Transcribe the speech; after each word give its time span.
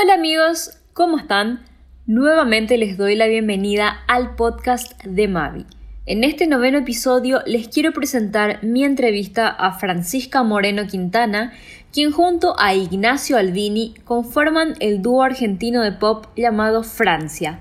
Hola 0.00 0.14
amigos, 0.14 0.78
¿cómo 0.92 1.18
están? 1.18 1.64
Nuevamente 2.06 2.78
les 2.78 2.96
doy 2.96 3.16
la 3.16 3.26
bienvenida 3.26 4.04
al 4.06 4.36
podcast 4.36 5.02
de 5.02 5.26
Mavi. 5.26 5.66
En 6.06 6.22
este 6.22 6.46
noveno 6.46 6.78
episodio 6.78 7.40
les 7.46 7.66
quiero 7.66 7.90
presentar 7.90 8.62
mi 8.62 8.84
entrevista 8.84 9.48
a 9.48 9.72
Francisca 9.72 10.44
Moreno 10.44 10.86
Quintana, 10.86 11.52
quien 11.92 12.12
junto 12.12 12.54
a 12.60 12.76
Ignacio 12.76 13.38
Albini 13.38 13.94
conforman 14.04 14.74
el 14.78 15.02
dúo 15.02 15.24
argentino 15.24 15.82
de 15.82 15.90
pop 15.90 16.26
llamado 16.36 16.84
Francia. 16.84 17.58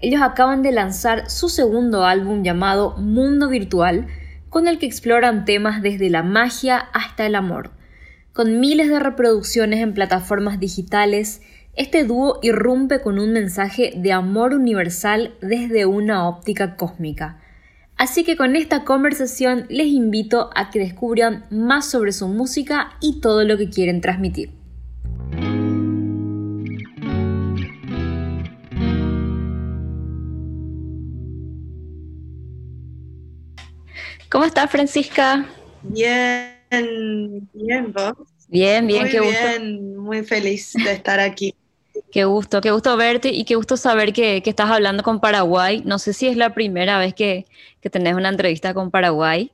Ellos 0.00 0.22
acaban 0.22 0.62
de 0.62 0.72
lanzar 0.72 1.28
su 1.28 1.50
segundo 1.50 2.06
álbum 2.06 2.42
llamado 2.42 2.96
Mundo 2.96 3.50
Virtual, 3.50 4.06
con 4.48 4.66
el 4.66 4.78
que 4.78 4.86
exploran 4.86 5.44
temas 5.44 5.82
desde 5.82 6.08
la 6.08 6.22
magia 6.22 6.78
hasta 6.94 7.26
el 7.26 7.34
amor. 7.34 7.72
Con 8.32 8.60
miles 8.60 8.88
de 8.88 8.98
reproducciones 8.98 9.80
en 9.80 9.92
plataformas 9.92 10.58
digitales, 10.58 11.42
este 11.76 12.04
dúo 12.04 12.38
irrumpe 12.42 13.02
con 13.02 13.18
un 13.18 13.34
mensaje 13.34 13.92
de 13.94 14.10
amor 14.10 14.54
universal 14.54 15.34
desde 15.42 15.84
una 15.84 16.26
óptica 16.26 16.74
cósmica. 16.74 17.42
Así 17.98 18.24
que 18.24 18.34
con 18.34 18.56
esta 18.56 18.84
conversación 18.84 19.66
les 19.68 19.88
invito 19.88 20.48
a 20.54 20.70
que 20.70 20.78
descubran 20.78 21.44
más 21.50 21.90
sobre 21.90 22.12
su 22.12 22.28
música 22.28 22.96
y 23.02 23.20
todo 23.20 23.44
lo 23.44 23.58
que 23.58 23.68
quieren 23.68 24.00
transmitir. 24.00 24.52
¿Cómo 34.30 34.44
estás, 34.44 34.70
Francisca? 34.70 35.46
Bien, 35.82 37.48
bien, 37.52 37.92
vos. 37.92 38.14
Bien, 38.48 38.86
bien, 38.86 39.02
muy 39.02 39.10
qué 39.10 39.20
gusto. 39.20 39.40
bien, 39.40 39.96
muy 39.96 40.24
feliz 40.24 40.72
de 40.72 40.92
estar 40.92 41.20
aquí. 41.20 41.54
Qué 42.10 42.24
gusto, 42.24 42.60
qué 42.60 42.70
gusto 42.70 42.96
verte 42.96 43.28
y 43.30 43.44
qué 43.44 43.54
gusto 43.56 43.76
saber 43.76 44.12
que, 44.12 44.42
que 44.42 44.50
estás 44.50 44.70
hablando 44.70 45.02
con 45.02 45.20
Paraguay. 45.20 45.82
No 45.84 45.98
sé 45.98 46.12
si 46.12 46.26
es 46.28 46.36
la 46.36 46.54
primera 46.54 46.98
vez 46.98 47.14
que, 47.14 47.46
que 47.80 47.90
tenés 47.90 48.14
una 48.14 48.28
entrevista 48.30 48.74
con 48.74 48.90
Paraguay. 48.90 49.52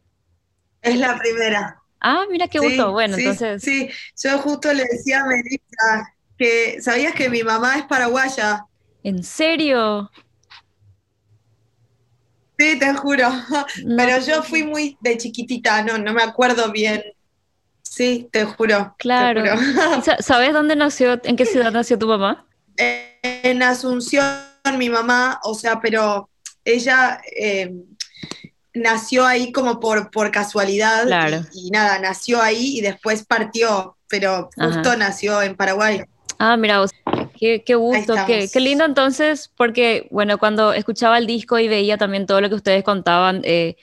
Es 0.81 0.97
la 0.99 1.19
primera. 1.19 1.83
Ah, 2.01 2.27
mira 2.31 2.49
qué 2.49 2.59
Sí, 2.59 2.61
gusto. 2.61 2.93
Bueno, 2.93 3.17
sí, 3.17 3.17
entonces, 3.17 3.63
Sí, 3.63 3.91
yo 4.23 4.39
justo 4.41 4.73
le 4.73 4.85
decía 4.85 5.23
a 5.23 5.27
Melissa 5.27 6.15
que, 6.39 6.81
¿sabías 6.83 7.15
que 7.15 7.31
mi 7.31 7.43
mamá 7.45 7.79
es 7.79 7.85
paraguaya? 7.87 8.67
¿en 9.03 9.23
serio? 9.23 10.11
Sí, 12.59 12.79
te 12.79 12.95
juro. 12.95 13.29
No 13.77 13.97
Pero 13.97 14.19
yo 14.21 14.43
fui 14.43 14.63
muy 14.65 14.97
de 15.01 15.17
chiquitita, 15.19 15.83
no, 15.83 15.99
no 15.99 16.13
me 16.13 16.23
acuerdo 16.23 16.71
bien. 16.73 17.03
Sí, 17.95 18.27
te 18.33 18.47
juro. 18.47 18.95
te 18.97 19.03
Claro. 19.03 19.43
juro. 19.43 19.99
¿Y 19.99 20.03
sa- 20.03 20.17
¿Sabes 20.23 20.55
dónde 20.55 20.77
nació, 20.77 21.21
en 21.25 21.37
qué 21.37 21.45
ciudad 21.45 21.71
nació 21.73 21.99
tu 21.99 22.07
mamá? 22.09 22.47
En 22.79 23.63
Asunción, 23.63 24.25
mi 24.79 24.89
mamá, 24.89 25.39
o 25.45 25.55
sea, 25.55 25.79
pero 25.79 26.31
ella 26.65 27.21
eh, 27.37 27.71
nació 28.73 29.27
ahí 29.27 29.53
como 29.53 29.79
por, 29.79 30.11
por 30.11 30.31
casualidad 30.31 31.05
Claro. 31.07 31.43
y, 31.53 31.69
y 31.69 31.71
nada, 31.71 31.99
nació 31.99 32.41
ahí 32.41 32.79
y 32.79 32.81
después 32.81 33.27
partió, 33.27 33.99
pero 34.09 34.49
justo 34.57 34.89
Ajá. 34.89 34.97
nació 34.97 35.43
en 35.43 35.55
Paraguay. 35.55 36.01
Ah, 36.39 36.57
mira 36.57 36.81
vos, 36.81 36.93
qué, 37.39 37.63
qué 37.63 37.75
gusto, 37.75 38.15
qué, 38.27 38.49
qué 38.51 38.61
lindo 38.61 38.87
entonces, 38.87 39.51
porque 39.55 40.09
bueno, 40.11 40.39
cuando 40.39 40.73
escuchaba 40.73 41.19
el 41.19 41.27
disco 41.27 41.59
y 41.59 41.69
veía 41.69 41.99
también 41.99 42.25
todo 42.25 42.41
lo 42.41 42.49
que 42.49 42.55
ustedes 42.55 42.85
contaban, 42.85 43.43
eh, 43.45 43.77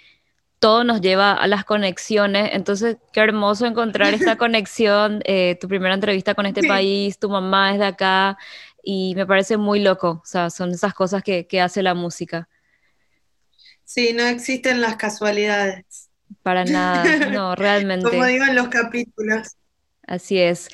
todo 0.60 0.84
nos 0.84 1.02
lleva 1.02 1.34
a 1.34 1.48
las 1.48 1.66
conexiones, 1.66 2.52
entonces 2.54 2.98
qué 3.14 3.22
hermoso 3.22 3.66
encontrar 3.66 4.14
esta 4.14 4.36
conexión, 4.38 5.22
eh, 5.26 5.58
tu 5.62 5.68
primera 5.68 5.94
entrevista 5.96 6.36
con 6.36 6.46
este 6.46 6.62
Sí. 6.62 6.68
país, 6.68 7.20
tu 7.20 7.30
mamá 7.30 7.74
es 7.74 7.80
de 7.80 7.86
acá 7.86 8.38
y 8.84 9.14
me 9.16 9.26
parece 9.28 9.58
muy 9.58 9.80
loco, 9.82 10.22
o 10.24 10.26
sea, 10.26 10.50
son 10.50 10.72
esas 10.72 10.94
cosas 10.94 11.24
que, 11.24 11.48
que 11.48 11.62
hace 11.62 11.84
la 11.84 11.94
música, 11.96 12.50
Sí, 13.84 14.14
no 14.14 14.24
existen 14.26 14.82
las 14.82 14.96
casualidades, 14.98 16.10
para 16.44 16.66
nada, 16.66 17.18
no, 17.24 17.56
realmente. 17.56 18.10
como 18.12 18.26
digo 18.26 18.46
en 18.46 18.56
los 18.56 18.70
capítulos. 18.70 19.56
Así 20.08 20.40
es. 20.40 20.70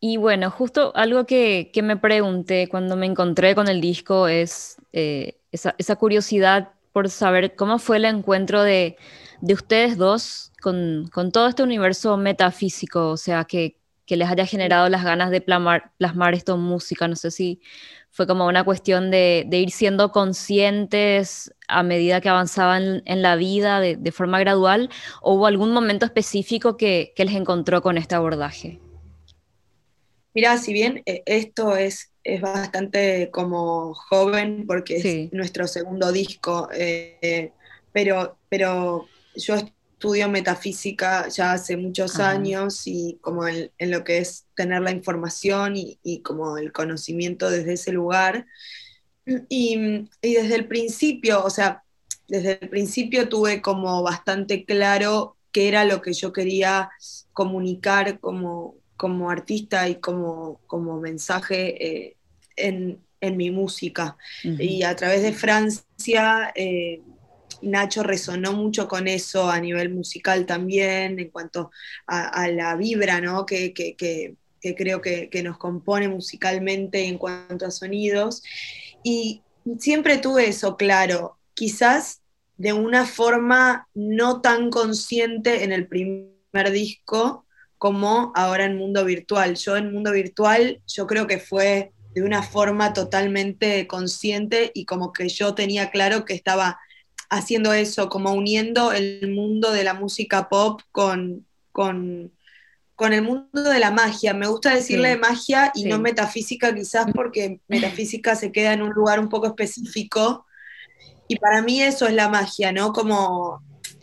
Y 0.00 0.16
bueno, 0.16 0.50
justo 0.50 0.92
algo 0.96 1.26
que, 1.26 1.70
que 1.72 1.82
me 1.82 1.96
pregunté 1.96 2.68
cuando 2.68 2.96
me 2.96 3.06
encontré 3.06 3.54
con 3.54 3.68
el 3.68 3.80
disco 3.80 4.28
es 4.28 4.76
eh, 4.92 5.38
esa, 5.52 5.74
esa 5.78 5.96
curiosidad 5.96 6.72
por 6.92 7.08
saber 7.08 7.54
cómo 7.56 7.78
fue 7.78 7.96
el 7.96 8.04
encuentro 8.04 8.62
de, 8.62 8.96
de 9.40 9.54
ustedes 9.54 9.96
dos 9.96 10.52
con, 10.60 11.08
con 11.12 11.32
todo 11.32 11.48
este 11.48 11.62
universo 11.62 12.16
metafísico, 12.16 13.08
o 13.08 13.16
sea, 13.16 13.44
que, 13.44 13.76
que 14.06 14.16
les 14.16 14.28
haya 14.28 14.46
generado 14.46 14.88
las 14.88 15.04
ganas 15.04 15.30
de 15.30 15.40
plamar- 15.44 15.90
plasmar 15.98 16.34
esto 16.34 16.54
en 16.54 16.60
música. 16.60 17.08
No 17.08 17.16
sé 17.16 17.30
si 17.30 17.60
fue 18.10 18.26
como 18.26 18.46
una 18.46 18.62
cuestión 18.62 19.10
de, 19.10 19.48
ir 19.50 19.70
siendo 19.70 20.12
conscientes 20.12 21.52
a 21.66 21.82
medida 21.82 22.20
que 22.20 22.28
avanzaban 22.28 23.02
en 23.06 23.22
la 23.22 23.36
vida 23.36 23.80
de, 23.80 23.96
de 23.96 24.12
forma 24.12 24.38
gradual, 24.38 24.90
o 25.22 25.34
hubo 25.34 25.46
algún 25.46 25.72
momento 25.72 26.04
específico 26.04 26.76
que, 26.76 27.14
que 27.16 27.24
les 27.24 27.34
encontró 27.34 27.80
con 27.80 27.96
este 27.96 28.14
abordaje. 28.14 28.80
Mirá, 30.34 30.56
si 30.58 30.72
bien 30.72 31.02
eh, 31.06 31.22
esto 31.26 31.76
es, 31.76 32.12
es 32.24 32.40
bastante 32.40 33.30
como 33.30 33.94
joven, 33.94 34.64
porque 34.66 34.96
es 34.96 35.32
nuestro 35.32 35.66
segundo 35.66 36.10
disco, 36.12 36.68
eh, 36.72 37.18
eh, 37.22 37.52
pero, 37.92 38.38
pero 38.48 39.06
yo 39.34 39.56
estudio 39.56 40.28
metafísica 40.28 41.28
ya 41.28 41.52
hace 41.52 41.76
muchos 41.76 42.18
Ajá. 42.18 42.30
años 42.30 42.82
y 42.86 43.18
como 43.20 43.46
en, 43.46 43.70
en 43.78 43.90
lo 43.90 44.04
que 44.04 44.18
es 44.18 44.46
tener 44.56 44.80
la 44.82 44.90
información 44.90 45.76
y, 45.76 45.98
y 46.02 46.22
como 46.22 46.56
el 46.58 46.72
conocimiento 46.72 47.50
desde 47.50 47.74
ese 47.74 47.92
lugar. 47.92 48.46
Y, 49.48 50.08
y 50.20 50.34
desde 50.34 50.56
el 50.56 50.66
principio, 50.66 51.44
o 51.44 51.50
sea, 51.50 51.84
desde 52.26 52.58
el 52.60 52.68
principio 52.68 53.28
tuve 53.28 53.62
como 53.62 54.02
bastante 54.02 54.64
claro 54.64 55.36
qué 55.52 55.68
era 55.68 55.84
lo 55.84 56.02
que 56.02 56.12
yo 56.12 56.32
quería 56.32 56.90
comunicar 57.32 58.18
como, 58.18 58.76
como 59.02 59.30
artista 59.30 59.88
y 59.88 59.96
como, 59.96 60.60
como 60.68 61.00
mensaje 61.00 61.84
eh, 61.84 62.16
en, 62.54 63.00
en 63.20 63.36
mi 63.36 63.50
música. 63.50 64.16
Y 64.44 64.84
a 64.84 64.94
través 64.94 65.22
de 65.22 65.32
Francia, 65.32 66.52
eh, 66.54 67.02
Nacho 67.62 68.04
resonó 68.04 68.52
mucho 68.52 68.86
con 68.86 69.08
eso 69.08 69.50
a 69.50 69.58
nivel 69.58 69.92
musical 69.92 70.46
también, 70.46 71.18
en 71.18 71.30
cuanto 71.30 71.72
a, 72.06 72.28
a 72.28 72.48
la 72.52 72.76
vibra 72.76 73.20
¿no? 73.20 73.44
que, 73.44 73.72
que, 73.74 73.96
que, 73.96 74.36
que 74.60 74.76
creo 74.76 75.00
que, 75.00 75.28
que, 75.28 75.42
nos 75.42 75.58
compone 75.58 76.06
musicalmente 76.06 77.04
en 77.04 77.18
cuanto 77.18 77.66
a 77.66 77.72
sonidos. 77.72 78.44
Y 79.02 79.42
siempre 79.80 80.18
tuve 80.18 80.46
eso 80.46 80.76
claro, 80.76 81.38
quizás 81.54 82.20
de 82.56 82.72
una 82.72 83.04
forma 83.04 83.88
no 83.94 84.40
tan 84.40 84.70
consciente 84.70 85.64
en 85.64 85.72
el 85.72 85.88
primer 85.88 86.70
disco 86.70 87.46
como 87.82 88.30
ahora 88.36 88.64
en 88.64 88.76
Mundo 88.76 89.04
Virtual. 89.04 89.56
Yo 89.56 89.76
en 89.76 89.92
Mundo 89.92 90.12
Virtual 90.12 90.80
yo 90.86 91.08
creo 91.08 91.26
que 91.26 91.40
fue 91.40 91.90
de 92.14 92.22
una 92.22 92.44
forma 92.44 92.92
totalmente 92.92 93.88
consciente 93.88 94.70
y 94.72 94.84
como 94.84 95.12
que 95.12 95.28
yo 95.28 95.56
tenía 95.56 95.90
claro 95.90 96.24
que 96.24 96.32
estaba 96.32 96.78
haciendo 97.28 97.72
eso, 97.72 98.08
como 98.08 98.34
uniendo 98.34 98.92
el 98.92 99.32
mundo 99.34 99.72
de 99.72 99.82
la 99.82 99.94
música 99.94 100.48
pop 100.48 100.80
con, 100.92 101.44
con, 101.72 102.30
con 102.94 103.12
el 103.12 103.22
mundo 103.22 103.64
de 103.64 103.80
la 103.80 103.90
magia. 103.90 104.32
Me 104.32 104.46
gusta 104.46 104.72
decirle 104.72 105.14
Sí. 105.14 105.18
magia 105.18 105.72
y 105.74 105.82
Sí. 105.82 105.88
no 105.88 105.98
metafísica 105.98 106.72
quizás 106.72 107.06
porque 107.12 107.58
metafísica 107.66 108.36
se 108.36 108.52
queda 108.52 108.74
en 108.74 108.82
un 108.82 108.90
lugar 108.92 109.18
un 109.18 109.28
poco 109.28 109.48
específico. 109.48 110.46
Y 111.26 111.34
para 111.34 111.62
mí 111.62 111.82
eso 111.82 112.06
es 112.06 112.14
la 112.14 112.28
magia, 112.28 112.70
¿no? 112.70 112.92
Como 112.92 113.60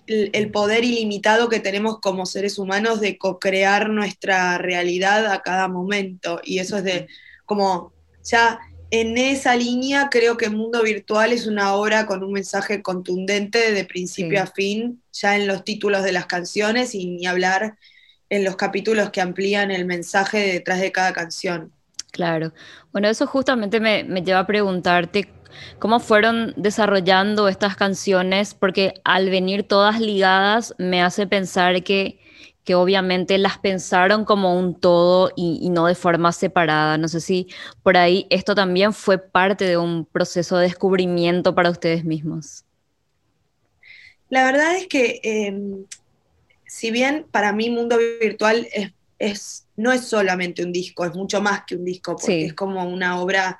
el, 0.09 0.51
poder 0.51 0.83
ilimitado 0.83 1.49
que 1.49 1.59
tenemos 1.59 1.99
como 1.99 2.25
seres 2.25 2.57
humanos 2.57 2.99
de 2.99 3.17
co-crear 3.17 3.89
nuestra 3.89 4.57
realidad 4.57 5.31
a 5.31 5.41
cada 5.41 5.67
momento. 5.67 6.41
Y 6.43 6.59
eso 6.59 6.77
es 6.77 6.83
de 6.83 7.07
como 7.45 7.93
ya 8.23 8.59
en 8.91 9.17
esa 9.17 9.55
línea 9.55 10.09
creo 10.09 10.35
que 10.37 10.49
Mundo 10.49 10.81
Virtual 10.81 11.31
es 11.31 11.45
una 11.45 11.73
obra 11.75 12.05
con 12.07 12.23
un 12.23 12.31
mensaje 12.31 12.81
contundente 12.81 13.71
de 13.71 13.85
principio 13.85 14.39
Sí. 14.39 14.43
a 14.43 14.47
fin, 14.47 15.03
ya 15.13 15.35
en 15.35 15.47
los 15.47 15.63
títulos 15.63 16.03
de 16.03 16.11
las 16.11 16.25
canciones 16.25 16.95
y 16.95 17.05
ni 17.05 17.27
hablar 17.27 17.77
en 18.29 18.43
los 18.43 18.55
capítulos 18.55 19.11
que 19.11 19.21
amplían 19.21 19.71
el 19.71 19.85
mensaje 19.85 20.39
detrás 20.39 20.79
de 20.81 20.91
cada 20.91 21.13
canción. 21.13 21.71
Claro. 22.11 22.53
Bueno, 22.91 23.07
eso 23.07 23.27
justamente 23.27 23.79
me, 23.79 24.03
me 24.03 24.23
lleva 24.23 24.39
a 24.39 24.47
preguntarte 24.47 25.29
cómo 25.79 25.99
fueron 25.99 26.53
desarrollando 26.57 27.47
estas 27.47 27.75
canciones, 27.75 28.53
porque 28.53 28.93
al 29.03 29.29
venir 29.29 29.63
todas 29.63 29.99
ligadas 29.99 30.73
me 30.77 31.01
hace 31.01 31.27
pensar 31.27 31.83
que, 31.83 32.19
que 32.63 32.75
obviamente 32.75 33.37
las 33.37 33.57
pensaron 33.57 34.25
como 34.25 34.57
un 34.57 34.79
todo 34.79 35.31
y, 35.35 35.59
y 35.61 35.69
no 35.69 35.87
de 35.87 35.95
forma 35.95 36.31
separada. 36.31 36.97
No 36.97 37.07
sé 37.07 37.21
si 37.21 37.47
por 37.83 37.97
ahí 37.97 38.27
esto 38.29 38.55
también 38.55 38.93
fue 38.93 39.17
parte 39.17 39.65
de 39.65 39.77
un 39.77 40.05
proceso 40.05 40.57
de 40.57 40.67
descubrimiento 40.67 41.55
para 41.55 41.69
ustedes 41.69 42.03
mismos. 42.03 42.63
La 44.29 44.43
verdad 44.43 44.75
es 44.75 44.87
que, 44.87 45.19
eh, 45.23 45.85
si 46.67 46.91
bien 46.91 47.25
para 47.31 47.51
mí 47.51 47.69
Mundo 47.69 47.97
Virtual 48.19 48.67
es 48.71 48.91
es, 49.19 49.67
no 49.75 49.91
es 49.91 50.05
solamente 50.05 50.63
un 50.63 50.71
disco, 50.71 51.05
es 51.05 51.13
mucho 51.13 51.41
más 51.41 51.63
que 51.67 51.75
un 51.75 51.85
disco, 51.85 52.15
porque 52.15 52.45
es 52.45 52.53
como 52.53 52.83
una 52.85 53.19
obra, 53.19 53.59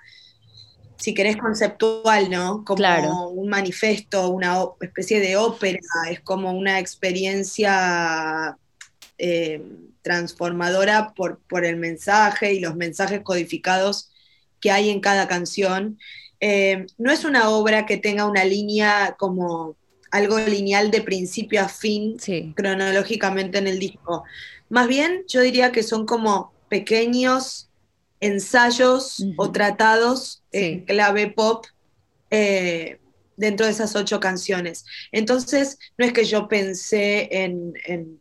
si 1.00 1.14
querés, 1.14 1.38
conceptual, 1.38 2.30
¿no? 2.30 2.64
Como 2.66 3.30
un 3.30 3.50
manifesto, 3.50 4.30
una 4.30 4.64
especie 4.82 5.20
de 5.20 5.38
ópera, 5.38 5.80
es 6.12 6.20
como 6.20 6.52
una 6.52 6.80
experiencia 6.80 8.58
eh, 9.18 9.64
transformadora 10.02 11.14
por, 11.16 11.40
por 11.40 11.66
el 11.66 11.78
mensaje 11.78 12.54
y 12.54 12.60
los 12.60 12.76
mensajes 12.76 13.22
codificados 13.22 14.12
que 14.60 14.72
hay 14.72 14.90
en 14.90 15.00
cada 15.00 15.28
canción. 15.28 15.98
Eh, 16.42 16.86
no 16.98 17.12
es 17.12 17.24
una 17.24 17.50
obra 17.50 17.86
que 17.86 17.98
tenga 17.98 18.26
una 18.26 18.44
línea 18.44 19.16
como 19.18 19.76
algo 20.12 20.40
lineal 20.40 20.92
de 20.92 21.02
principio 21.02 21.62
a 21.62 21.70
fin 21.70 22.18
cronológicamente 22.56 23.58
en 23.58 23.68
el 23.68 23.80
disco. 23.80 24.24
Más 24.70 24.88
bien 24.88 25.24
yo 25.28 25.42
diría 25.42 25.72
que 25.72 25.84
son 25.84 26.06
como 26.06 26.54
pequeños 26.68 27.69
ensayos 28.20 29.26
o 29.38 29.52
tratados 29.52 30.44
en 30.52 30.86
clave 30.86 31.32
pop 31.32 31.66
eh, 32.32 33.00
dentro 33.38 33.66
de 33.66 33.72
esas 33.72 33.96
ocho 33.96 34.20
canciones. 34.20 34.86
Entonces, 35.14 35.80
no 35.98 36.06
es 36.06 36.12
que 36.12 36.26
yo 36.26 36.50
pensé 36.50 37.30
en, 37.32 37.74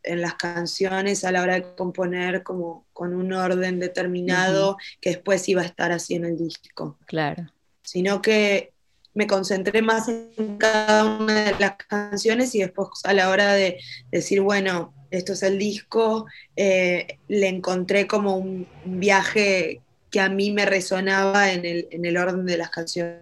las 0.04 0.34
canciones 0.34 1.24
a 1.24 1.32
la 1.32 1.42
hora 1.42 1.54
de 1.54 1.74
componer 1.74 2.44
como 2.44 2.86
con 2.92 3.14
un 3.14 3.32
orden 3.32 3.80
determinado 3.80 4.76
que 5.00 5.10
después 5.10 5.48
iba 5.48 5.62
a 5.62 5.66
estar 5.66 5.90
así 5.90 6.14
en 6.14 6.24
el 6.24 6.38
disco. 6.38 6.96
Claro. 7.06 7.52
Sino 7.82 8.22
que 8.22 8.72
me 9.12 9.26
concentré 9.26 9.82
más 9.82 10.08
en 10.08 10.58
cada 10.58 11.04
una 11.04 11.46
de 11.46 11.58
las 11.58 11.74
canciones 11.88 12.54
y 12.54 12.60
después 12.60 12.88
a 13.02 13.12
la 13.12 13.30
hora 13.30 13.52
de 13.54 13.80
decir, 14.12 14.40
bueno, 14.40 14.94
esto 15.10 15.32
es 15.32 15.42
el 15.42 15.58
disco, 15.58 16.26
eh, 16.54 17.18
le 17.26 17.48
encontré 17.48 18.06
como 18.06 18.36
un, 18.36 18.68
viaje 18.84 19.80
que 20.10 20.20
a 20.20 20.28
mí 20.28 20.50
me 20.50 20.64
resonaba 20.66 21.52
en 21.52 21.64
el, 21.64 22.16
orden 22.16 22.46
de 22.46 22.56
las 22.56 22.70
canciones. 22.70 23.18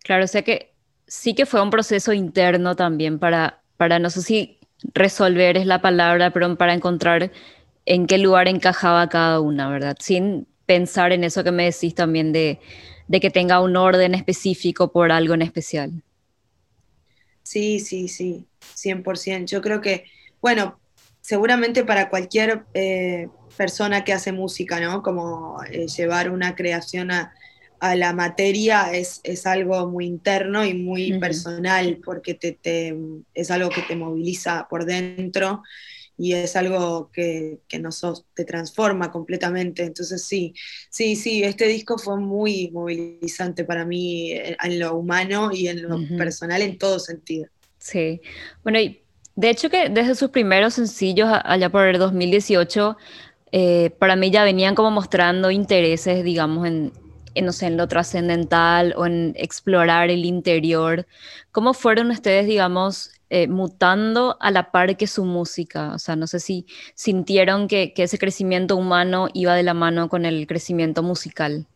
Claro, 0.00 0.24
o 0.24 0.28
sea 0.28 0.42
que 0.42 0.72
sí 1.06 1.34
que 1.34 1.46
fue 1.46 1.60
un 1.62 1.70
proceso 1.70 2.12
interno 2.12 2.76
también 2.76 3.18
para, 3.18 3.62
para, 3.76 3.98
no 3.98 4.10
sé 4.10 4.22
si 4.22 4.58
resolver 4.94 5.56
es 5.56 5.66
la 5.66 5.80
palabra, 5.80 6.32
pero 6.32 6.56
para 6.56 6.74
encontrar 6.74 7.32
en 7.86 8.06
qué 8.06 8.18
lugar 8.18 8.48
encajaba 8.48 9.08
cada 9.08 9.40
una, 9.40 9.68
¿verdad? 9.68 9.96
Sin 10.00 10.46
pensar 10.66 11.12
en 11.12 11.24
eso 11.24 11.42
que 11.42 11.52
me 11.52 11.64
decís 11.64 11.94
también 11.94 12.32
de 12.32 12.60
de 13.08 13.20
que 13.20 13.30
tenga 13.30 13.60
un 13.60 13.76
orden 13.76 14.14
específico 14.14 14.92
por 14.92 15.10
algo 15.10 15.34
en 15.34 15.42
especial. 15.42 16.02
Sí, 17.42 17.80
sí, 17.80 18.08
sí, 18.08 18.46
100%. 18.76 19.46
Yo 19.46 19.62
creo 19.62 19.80
que, 19.80 20.04
bueno, 20.40 20.78
seguramente 21.22 21.84
para 21.84 22.10
cualquier 22.10 22.64
eh, 22.74 23.28
persona 23.58 24.04
que 24.04 24.14
hace 24.14 24.32
música, 24.32 24.80
¿no? 24.80 25.02
Como 25.02 25.58
eh, 25.70 25.86
llevar 25.88 26.30
una 26.30 26.54
creación 26.54 27.10
a, 27.10 27.34
la 27.80 28.12
materia 28.12 28.90
es, 28.92 29.20
es, 29.22 29.46
algo 29.46 29.86
muy 29.86 30.06
interno 30.06 30.64
y 30.64 30.74
muy 30.74 31.16
personal, 31.20 32.00
porque 32.04 32.34
te, 32.34 32.96
es 33.34 33.50
algo 33.52 33.70
que 33.70 33.82
te 33.82 33.94
moviliza 33.94 34.66
por 34.68 34.84
dentro 34.84 35.62
y 36.18 36.32
es 36.32 36.56
algo 36.56 37.10
que, 37.12 37.60
que 37.68 37.78
nos 37.78 38.02
te 38.34 38.44
transforma 38.44 39.12
completamente. 39.12 39.84
Entonces 39.84 40.24
sí, 40.24 40.52
sí, 40.90 41.14
sí, 41.14 41.44
este 41.44 41.68
disco 41.68 41.96
fue 41.96 42.18
muy 42.18 42.70
movilizante 42.72 43.64
para 43.64 43.84
mí 43.84 44.32
en, 44.32 44.78
lo 44.80 44.96
humano 44.96 45.50
y 45.52 45.68
en 45.68 45.82
lo 45.82 45.98
personal 46.16 46.60
en 46.62 46.76
todo 46.78 46.98
sentido. 46.98 47.46
Sí, 47.78 48.20
bueno, 48.64 48.80
y 48.80 49.00
de 49.36 49.50
hecho 49.50 49.70
que 49.70 49.88
desde 49.88 50.16
sus 50.16 50.30
primeros 50.30 50.74
sencillos 50.74 51.28
allá 51.44 51.70
por 51.70 51.86
el 51.86 51.98
2018, 51.98 52.96
eh, 53.52 53.90
para 53.98 54.16
mí 54.16 54.30
ya 54.30 54.44
venían 54.44 54.74
como 54.74 54.90
mostrando 54.90 55.50
intereses, 55.50 56.24
digamos, 56.24 56.66
en, 56.66 56.92
en, 57.34 57.44
no 57.44 57.52
sé, 57.52 57.66
en 57.66 57.76
lo 57.76 57.88
trascendental 57.88 58.94
o 58.96 59.06
en 59.06 59.34
explorar 59.36 60.10
el 60.10 60.24
interior. 60.24 61.06
¿Cómo 61.52 61.74
fueron 61.74 62.10
ustedes, 62.10 62.46
digamos, 62.46 63.12
eh, 63.30 63.46
mutando 63.46 64.38
a 64.40 64.50
la 64.50 64.70
par 64.70 64.96
que 64.96 65.06
su 65.06 65.22
música. 65.22 65.92
O 65.92 65.98
sea, 65.98 66.16
no 66.16 66.26
sé 66.26 66.40
si 66.40 66.64
sintieron 66.94 67.68
que, 67.68 67.92
ese 67.94 68.18
crecimiento 68.18 68.74
humano 68.74 69.28
iba 69.34 69.54
de 69.54 69.62
la 69.62 69.74
mano 69.74 70.08
con 70.08 70.24
el 70.24 70.46
crecimiento 70.46 71.02
musical. 71.02 71.66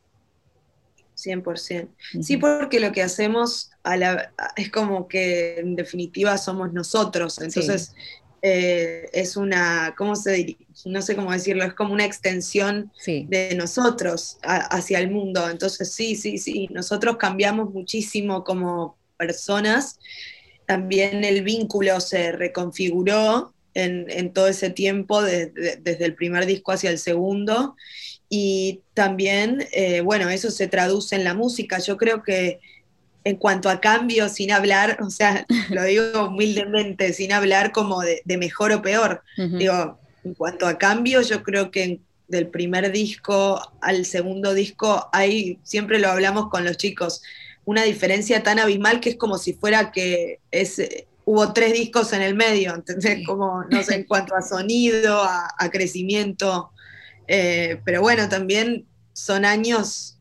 100%. 1.15 1.89
Sí, 2.23 2.39
porque 2.39 2.81
lo 2.81 2.91
que 2.93 3.03
hacemos 3.03 3.71
es 4.57 4.71
como 4.71 5.09
que 5.09 5.59
en 5.59 5.77
definitiva 5.77 6.39
somos 6.39 6.73
nosotros. 6.73 7.39
Entonces, 7.39 7.95
eh, 8.43 9.09
es 9.13 9.37
una, 9.37 9.95
¿cómo 9.97 10.17
se 10.17 10.33
diría? 10.33 10.57
No 10.85 11.01
sé 11.01 11.17
cómo 11.17 11.33
decirlo, 11.33 11.65
es 11.65 11.75
como 11.75 11.95
una 11.95 12.05
extensión 12.05 12.93
de 13.07 13.55
nosotros 13.57 14.39
hacia 14.43 14.99
el 14.99 15.11
mundo. 15.11 15.49
Entonces, 15.49 15.93
sí, 15.93 16.17
sí, 16.17 16.39
sí, 16.39 16.69
nosotros 16.73 17.17
cambiamos 17.17 17.71
muchísimo 17.71 18.43
como 18.45 18.99
personas 19.17 19.99
también 20.67 21.25
el 21.25 21.43
vínculo 21.43 22.01
se 22.01 22.33
reconfiguró 22.33 23.53
en, 23.75 24.33
todo 24.33 24.49
ese 24.49 24.71
tiempo, 24.71 25.23
desde 25.23 26.05
el 26.05 26.15
primer 26.15 26.47
disco 26.47 26.73
hacia 26.73 26.91
el 26.91 26.99
segundo. 26.99 27.77
Y 28.29 28.81
también, 28.95 29.67
eh, 29.73 30.01
bueno, 30.01 30.31
eso 30.31 30.51
se 30.51 30.69
traduce 30.69 31.17
en 31.17 31.25
la 31.25 31.35
música. 31.35 31.79
Yo 31.79 31.97
creo 31.97 32.23
que 32.23 32.61
en 33.25 33.37
cuanto 33.37 33.69
a 33.69 33.81
cambio, 33.81 34.29
sin 34.29 34.53
hablar, 34.53 34.99
o 35.01 35.11
sea, 35.11 35.47
lo 35.71 35.85
digo 35.85 36.29
humildemente, 36.29 37.13
sin 37.13 37.33
hablar 37.33 37.73
como 37.73 38.01
de, 38.01 38.23
mejor 38.37 38.73
o 38.73 38.83
peor. 38.83 39.23
Digo, 39.37 39.99
en 40.25 40.35
cuanto 40.35 40.67
a 40.67 40.79
cambio, 40.79 41.21
yo 41.23 41.43
creo 41.43 41.71
que 41.71 42.01
del 42.29 42.49
primer 42.49 42.91
disco 42.93 43.61
al 43.81 44.07
segundo 44.07 44.55
disco, 44.55 45.09
hay, 45.13 45.59
siempre 45.63 45.99
lo 45.99 46.09
hablamos 46.09 46.49
con 46.49 46.65
los 46.65 46.77
chicos, 46.77 47.23
una 47.65 47.85
diferencia 47.85 48.43
tan 48.43 48.59
abismal 48.59 49.01
que 49.01 49.11
es 49.11 49.17
como 49.17 49.39
si 49.39 49.53
fuera 49.53 49.93
que 49.93 50.41
es, 50.51 50.79
eh, 50.79 51.07
hubo 51.25 51.53
tres 51.53 51.75
discos 51.75 52.13
en 52.13 52.23
el 52.23 52.35
medio, 52.35 52.75
entonces 52.75 53.25
como, 53.27 53.65
no 53.65 53.83
sé, 53.83 53.97
en 53.97 54.05
cuanto 54.05 54.35
a 54.35 54.43
sonido, 54.43 55.23
a, 55.23 55.71
crecimiento, 55.71 56.73
eh, 57.29 57.81
pero 57.85 58.01
bueno, 58.01 58.29
también 58.29 58.87
son 59.13 59.45
años 59.45 60.19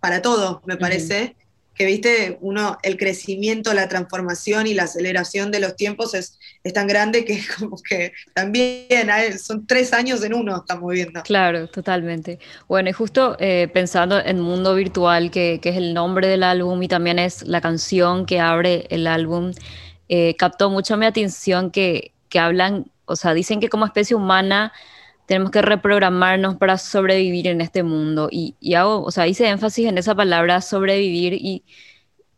para 0.00 0.22
todos, 0.22 0.60
me 0.66 0.76
parece, 0.76 1.36
que 1.76 1.84
viste, 1.84 2.38
uno, 2.40 2.78
el 2.82 2.96
crecimiento, 2.96 3.74
la 3.74 3.86
transformación 3.86 4.66
y 4.66 4.72
la 4.72 4.84
aceleración 4.84 5.50
de 5.50 5.60
los 5.60 5.76
tiempos 5.76 6.14
es, 6.14 6.38
es 6.64 6.72
tan 6.72 6.86
grande 6.86 7.24
que 7.24 7.42
como 7.58 7.76
que 7.82 8.12
también 8.34 8.88
son 9.38 9.66
tres 9.66 9.92
años 9.92 10.24
en 10.24 10.32
uno, 10.32 10.56
estamos 10.56 10.90
viendo. 10.92 11.22
Claro, 11.22 11.68
totalmente. 11.68 12.38
Bueno, 12.66 12.88
y 12.88 12.92
justo 12.92 13.36
eh, 13.38 13.68
pensando 13.72 14.18
en 14.18 14.40
Mundo 14.40 14.74
Virtual, 14.74 15.30
que, 15.30 15.60
que, 15.60 15.68
es 15.68 15.76
el 15.76 15.92
nombre 15.92 16.28
del 16.28 16.42
álbum 16.42 16.82
y 16.82 16.88
también 16.88 17.18
es 17.18 17.42
la 17.42 17.60
canción 17.60 18.24
que 18.24 18.40
abre 18.40 18.86
el 18.88 19.06
álbum, 19.06 19.52
eh, 20.08 20.34
captó 20.38 20.70
mucho 20.70 20.96
mi 20.96 21.04
atención 21.04 21.70
que, 21.70 22.12
que 22.30 22.38
hablan, 22.38 22.86
o 23.04 23.16
sea, 23.16 23.34
dicen 23.34 23.60
que 23.60 23.68
como 23.68 23.84
especie 23.84 24.16
humana 24.16 24.72
tenemos 25.26 25.50
que 25.50 25.60
reprogramarnos 25.60 26.56
para 26.56 26.78
sobrevivir 26.78 27.48
en 27.48 27.60
este 27.60 27.82
mundo. 27.82 28.28
Y, 28.30 28.54
hago, 28.74 29.02
o 29.02 29.10
sea, 29.10 29.26
hice 29.26 29.48
énfasis 29.48 29.86
en 29.86 29.98
esa 29.98 30.14
palabra 30.14 30.60
sobrevivir 30.60 31.34
y, 31.34 31.64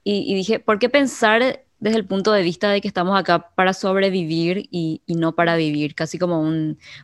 y, 0.05 0.35
dije, 0.35 0.59
¿por 0.59 0.79
qué 0.79 0.89
pensar 0.89 1.65
desde 1.81 1.99
el 1.99 2.07
punto 2.07 2.33
de 2.33 2.43
vista 2.43 2.71
de 2.71 2.81
que 2.81 2.89
estamos 2.89 3.19
acá 3.19 3.51
para 3.55 3.75
sobrevivir 3.75 4.69
y, 4.71 5.03
no 5.07 5.35
para 5.35 5.57
vivir? 5.57 5.95
Casi 5.95 6.19
como 6.19 6.43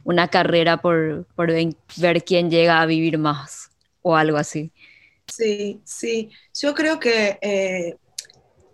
una 0.04 0.28
carrera 0.28 0.78
por, 0.78 1.26
por, 1.36 1.52
ver 1.96 2.24
quién 2.24 2.50
llega 2.50 2.80
a 2.80 2.86
vivir 2.86 3.18
más 3.18 3.70
o 4.02 4.16
algo 4.16 4.38
así. 4.38 4.72
Sí, 5.26 5.80
sí. 5.84 6.30
Yo 6.54 6.74
creo 6.74 6.98
que 6.98 7.38
eh, 7.42 7.96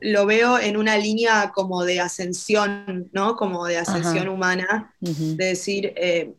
lo 0.01 0.27
veo 0.27 0.59
en 0.59 0.77
una 0.77 0.97
línea 0.97 1.51
como 1.55 1.85
de 1.85 2.01
ascensión, 2.01 3.09
¿no? 3.13 3.37
Como 3.37 3.67
de 3.67 3.79
ascensión 3.79 4.29
humana, 4.29 4.95
de 5.01 5.45
decir, 5.45 5.93
eh, 5.97 6.35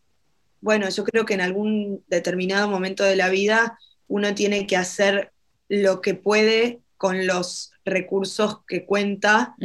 bueno, 0.62 0.90
yo 0.90 1.04
creo 1.04 1.26
que 1.26 1.34
en 1.34 1.42
algún 1.42 2.04
determinado 2.08 2.70
momento 2.70 3.04
de 3.04 3.16
la 3.16 3.30
vida 3.30 3.80
uno 4.08 4.34
tiene 4.36 4.68
que 4.68 4.78
hacer 4.78 5.32
lo 5.68 6.02
que 6.02 6.14
puede 6.14 6.82
con 6.98 7.26
los 7.26 7.72
recursos 7.84 8.60
que 8.68 8.86
cuenta 8.86 9.56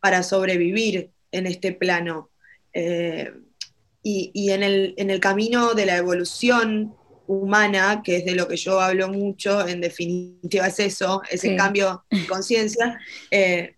para 0.00 0.22
sobrevivir 0.22 1.10
en 1.30 1.46
este 1.46 1.72
plano. 1.72 2.30
Eh, 2.72 3.32
y, 4.02 4.50
en, 4.50 4.62
el, 4.62 5.20
camino 5.20 5.72
de 5.74 5.86
la 5.86 5.96
evolución 5.96 6.94
humana, 7.26 8.02
que 8.04 8.16
es 8.16 8.24
de 8.24 8.34
lo 8.34 8.46
que 8.46 8.56
yo 8.56 8.80
hablo 8.80 9.08
mucho, 9.08 9.66
en 9.66 9.80
definitiva 9.80 10.66
es 10.66 10.78
eso, 10.78 11.22
ese 11.30 11.56
cambio 11.56 12.04
de 12.10 12.26
conciencia, 12.26 12.98
eh, 13.30 13.76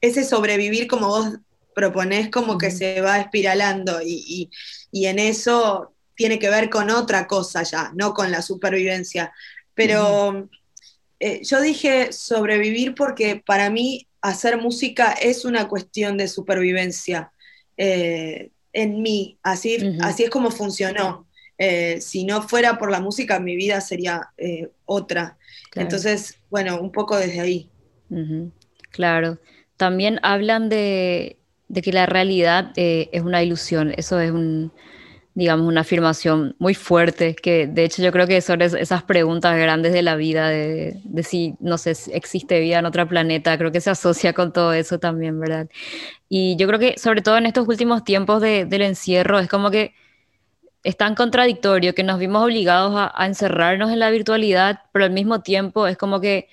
ese 0.00 0.24
sobrevivir 0.24 0.86
como 0.86 1.08
vos 1.08 1.38
proponés 1.74 2.30
como 2.30 2.58
que 2.58 2.70
se 2.70 3.00
va 3.00 3.18
espiralando 3.18 4.00
y, 4.04 4.50
en 4.92 5.18
eso 5.18 5.94
tiene 6.14 6.38
que 6.38 6.50
ver 6.50 6.68
con 6.68 6.90
otra 6.90 7.26
cosa 7.26 7.62
ya, 7.62 7.92
no 7.94 8.12
con 8.12 8.30
la 8.30 8.42
supervivencia. 8.42 9.32
Pero 9.74 10.48
eh, 11.18 11.40
yo 11.42 11.60
dije 11.60 12.12
sobrevivir 12.12 12.94
porque 12.94 13.42
para 13.44 13.70
mí 13.70 14.06
hacer 14.20 14.58
música 14.58 15.12
es 15.12 15.44
una 15.44 15.68
cuestión 15.68 16.16
de 16.18 16.28
supervivencia. 16.28 17.32
eh, 17.76 18.50
en 18.72 19.02
mí, 19.02 19.36
así, 19.42 19.96
así 20.00 20.22
es 20.24 20.30
como 20.30 20.52
funcionó. 20.52 21.26
Eh, 21.58 22.00
si 22.00 22.22
no 22.24 22.40
fuera 22.40 22.78
por 22.78 22.88
la 22.88 23.00
música, 23.00 23.40
mi 23.40 23.56
vida 23.56 23.80
sería 23.80 24.30
otra. 24.84 25.38
Entonces, 25.74 26.36
bueno, 26.50 26.80
un 26.80 26.92
poco 26.92 27.16
desde 27.16 27.40
ahí. 27.40 27.70
Claro. 28.90 29.40
También 29.76 30.20
hablan 30.22 30.68
de, 30.68 31.39
de 31.70 31.82
que 31.82 31.92
la 31.92 32.06
realidad 32.06 32.72
es 32.76 33.22
una 33.22 33.42
ilusión. 33.42 33.94
Eso 33.96 34.20
es 34.20 34.32
un, 34.32 34.72
digamos, 35.34 35.66
una 35.68 35.82
afirmación 35.82 36.56
muy 36.58 36.74
fuerte, 36.74 37.34
que 37.36 37.66
de 37.66 37.84
hecho 37.84 38.02
yo 38.02 38.12
creo 38.12 38.26
que 38.26 38.40
son 38.40 38.60
esas 38.62 39.02
preguntas 39.04 39.56
grandes 39.56 39.92
de 39.92 40.02
la 40.02 40.16
vida, 40.16 40.48
de, 40.48 41.00
si, 41.22 41.54
no 41.60 41.78
sé, 41.78 41.92
existe 42.12 42.60
vida 42.60 42.80
en 42.80 42.86
otro 42.86 43.06
planeta, 43.08 43.56
creo 43.56 43.70
que 43.72 43.80
se 43.80 43.90
asocia 43.90 44.32
con 44.32 44.52
todo 44.52 44.72
eso 44.72 44.98
también, 44.98 45.38
¿verdad? 45.38 45.68
Y 46.28 46.56
yo 46.56 46.66
creo 46.66 46.78
que 46.80 46.98
sobre 46.98 47.22
todo 47.22 47.38
en 47.38 47.46
estos 47.46 47.68
últimos 47.68 48.04
tiempos 48.04 48.42
del 48.42 48.82
encierro, 48.82 49.38
es 49.38 49.48
como 49.48 49.70
que 49.70 49.94
es 50.82 50.96
tan 50.96 51.14
contradictorio 51.14 51.94
que 51.94 52.02
nos 52.02 52.18
vimos 52.18 52.42
obligados 52.44 52.92
a, 52.96 53.26
encerrarnos 53.26 53.90
en 53.92 54.00
la 54.00 54.10
virtualidad, 54.10 54.82
pero 54.92 55.04
al 55.04 55.12
mismo 55.12 55.42
tiempo 55.42 55.86
es 55.86 55.96
como 55.96 56.20
que 56.20 56.48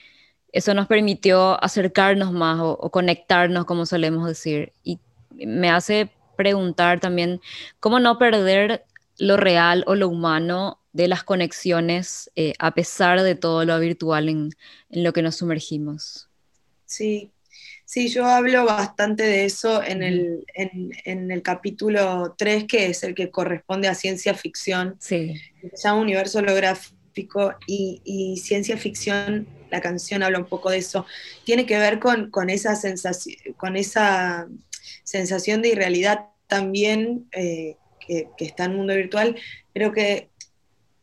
eso 0.51 0.73
nos 0.73 0.87
permitió 0.87 1.61
acercarnos 1.63 2.31
más 2.31 2.59
o, 2.59 2.71
o 2.71 2.91
conectarnos, 2.91 3.65
como 3.65 3.85
solemos 3.85 4.27
decir. 4.27 4.73
Y 4.83 4.99
me 5.45 5.69
hace 5.69 6.09
preguntar 6.35 6.99
también 6.99 7.41
cómo 7.79 7.99
no 7.99 8.17
perder 8.17 8.85
lo 9.17 9.35
real 9.37 9.83
o 9.87 9.95
lo 9.95 10.07
humano 10.07 10.79
de 10.93 11.07
las 11.07 11.23
conexiones 11.23 12.31
eh, 12.35 12.53
a 12.59 12.73
pesar 12.73 13.21
de 13.21 13.35
todo 13.35 13.65
lo 13.65 13.79
virtual 13.79 14.29
en, 14.29 14.49
lo 14.89 15.13
que 15.13 15.21
nos 15.21 15.35
sumergimos. 15.35 16.29
Sí, 16.85 17.31
sí, 17.85 18.07
yo 18.07 18.25
hablo 18.25 18.65
bastante 18.65 19.23
de 19.23 19.45
eso 19.45 19.83
en 19.83 20.01
el, 20.01 20.45
en, 20.55 21.31
el 21.31 21.41
capítulo 21.41 22.35
3, 22.37 22.65
que 22.65 22.87
es 22.87 23.03
el 23.03 23.13
que 23.13 23.29
corresponde 23.29 23.87
a 23.87 23.95
ciencia 23.95 24.33
ficción. 24.33 24.95
Sí. 24.99 25.35
Se 25.73 25.87
llama 25.87 26.01
Universo 26.01 26.39
Holográfico 26.39 27.55
y, 27.67 28.01
y, 28.03 28.37
ciencia 28.37 28.77
ficción, 28.77 29.47
la 29.69 29.81
canción 29.81 30.23
habla 30.23 30.39
un 30.39 30.45
poco 30.45 30.69
de 30.69 30.77
eso. 30.77 31.05
Tiene 31.43 31.65
que 31.65 31.77
ver 31.77 31.99
con, 31.99 32.31
con 32.31 32.49
esa 32.49 32.75
sensación, 32.75 33.35
con 33.57 33.75
esa 33.75 34.47
sensación 35.03 35.61
de 35.61 35.69
irrealidad 35.69 36.27
también 36.47 37.27
eh, 37.31 37.77
que, 37.99 38.27
está 38.39 38.65
en 38.65 38.71
el 38.71 38.77
mundo 38.77 38.95
virtual, 38.95 39.35
pero 39.73 39.91
que 39.91 40.29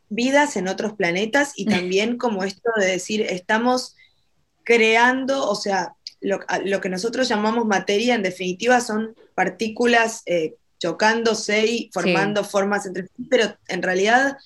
vidas 0.09 0.55
en 0.55 0.67
otros 0.67 0.93
planetas 0.93 1.53
y 1.55 1.65
también 1.65 2.17
como 2.17 2.43
esto 2.43 2.69
de 2.77 2.87
decir, 2.87 3.21
estamos 3.21 3.95
creando, 4.63 5.47
o 5.49 5.55
sea, 5.55 5.95
lo, 6.21 6.39
que 6.81 6.89
nosotros 6.89 7.27
llamamos 7.27 7.65
materia, 7.65 8.15
en 8.15 8.23
definitiva, 8.23 8.81
son 8.81 9.15
partículas 9.35 10.23
eh, 10.25 10.55
chocándose 10.79 11.65
y 11.65 11.89
formando 11.93 12.43
formas 12.43 12.85
entre 12.85 13.03
sí, 13.03 13.27
pero 13.29 13.55
en 13.67 13.83
realidad 13.83 14.37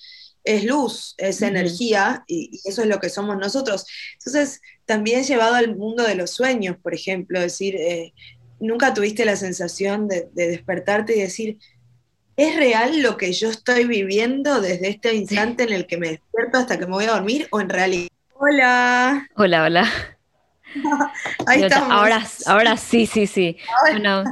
es 0.44 0.64
luz, 0.64 1.14
es 1.18 1.42
energía, 1.42 2.24
y, 2.26 2.60
eso 2.64 2.82
es 2.82 2.88
lo 2.88 3.00
que 3.00 3.08
somos 3.08 3.36
nosotros. 3.36 3.86
Entonces, 4.14 4.60
también 4.84 5.24
llevado 5.24 5.54
al 5.54 5.76
mundo 5.76 6.02
de 6.02 6.14
los 6.14 6.30
sueños, 6.30 6.76
por 6.82 6.94
ejemplo, 6.94 7.40
decir, 7.40 7.76
eh, 7.76 8.12
nunca 8.60 8.94
tuviste 8.94 9.24
la 9.24 9.36
sensación 9.36 10.06
de, 10.06 10.28
despertarte 10.34 11.16
y 11.16 11.20
decir, 11.20 11.58
¿es 12.36 12.56
real 12.56 13.02
lo 13.02 13.16
que 13.16 13.32
yo 13.32 13.48
estoy 13.48 13.84
viviendo 13.86 14.60
desde 14.60 14.90
este 14.90 15.14
instante 15.14 15.64
en 15.64 15.72
el 15.72 15.86
que 15.86 15.96
me 15.96 16.10
despierto 16.10 16.58
hasta 16.58 16.78
que 16.78 16.86
me 16.86 16.92
voy 16.92 17.06
a 17.06 17.12
dormir? 17.12 17.48
¿O 17.50 17.60
en 17.60 17.70
realidad? 17.70 18.08
Hola. 18.34 19.26
Hola, 19.34 19.64
hola. 19.64 19.90
Ahí 21.46 21.64
estamos. 21.64 21.90
Ahora, 21.90 22.22
ahora 22.46 22.76
sí, 22.76 23.06
sí, 23.06 23.26
sí. 23.26 23.56
Bueno, 23.90 24.22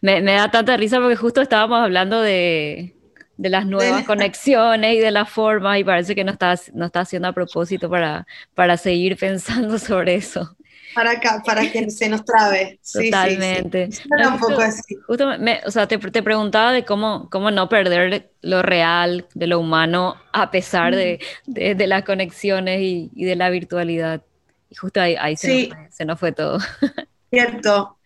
me, 0.00 0.22
da 0.22 0.50
tanta 0.50 0.76
risa 0.76 0.98
porque 0.98 1.16
justo 1.16 1.42
estábamos 1.42 1.80
hablando 1.80 2.22
de, 2.22 2.94
las 3.36 3.66
nuevas 3.66 4.04
conexiones 4.04 4.94
y 4.94 4.98
de 4.98 5.10
las 5.10 5.28
formas 5.28 5.78
y 5.78 5.84
parece 5.84 6.14
que 6.14 6.24
no 6.24 6.32
está, 6.32 6.58
no 6.72 6.86
está 6.86 7.00
haciendo 7.00 7.28
a 7.28 7.32
propósito 7.32 7.90
para, 7.90 8.26
para 8.54 8.78
seguir 8.78 9.16
pensando 9.20 9.78
sobre 9.78 10.14
eso 10.14 10.56
para 10.94 11.12
acá, 11.12 11.42
para 11.44 11.70
que 11.70 11.90
se 11.90 12.08
nos 12.08 12.24
trabe. 12.24 12.78
Totalmente. 12.92 13.88
un 14.10 14.38
poco 14.38 14.60
así. 14.60 14.96
o 15.06 15.70
sea, 15.70 15.86
te, 15.86 15.98
te, 15.98 16.22
preguntaba 16.22 16.72
de 16.72 16.84
cómo, 16.84 17.28
cómo 17.30 17.50
no 17.50 17.68
perder 17.68 18.30
lo 18.42 18.62
real, 18.62 19.26
de 19.34 19.46
lo 19.46 19.60
humano, 19.60 20.16
a 20.32 20.50
pesar 20.50 20.94
de, 20.94 21.20
de, 21.46 21.86
las 21.86 22.04
conexiones 22.04 22.80
y, 22.80 23.10
y, 23.14 23.24
de 23.24 23.36
la 23.36 23.50
virtualidad. 23.50 24.22
Y 24.70 24.74
justo 24.74 25.00
ahí, 25.00 25.16
ahí 25.18 25.36
se, 25.36 25.68
nos 25.68 25.94
se, 25.94 26.04
nos 26.04 26.20
fue, 26.20 26.32
todo. 26.32 26.58
Cierto. 27.30 27.98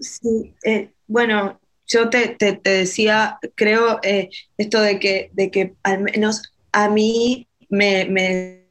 Sí. 0.00 0.54
Eh, 0.64 0.90
bueno, 1.06 1.60
yo 1.86 2.08
te, 2.10 2.28
te, 2.28 2.52
te 2.52 2.70
decía, 2.70 3.38
creo 3.54 3.98
eh, 4.02 4.28
esto 4.56 4.80
de 4.80 4.98
que, 4.98 5.30
de 5.32 5.50
que 5.50 5.74
al 5.82 6.00
menos 6.02 6.52
a 6.72 6.88
mí 6.88 7.48
me, 7.68 8.04
me, 8.04 8.66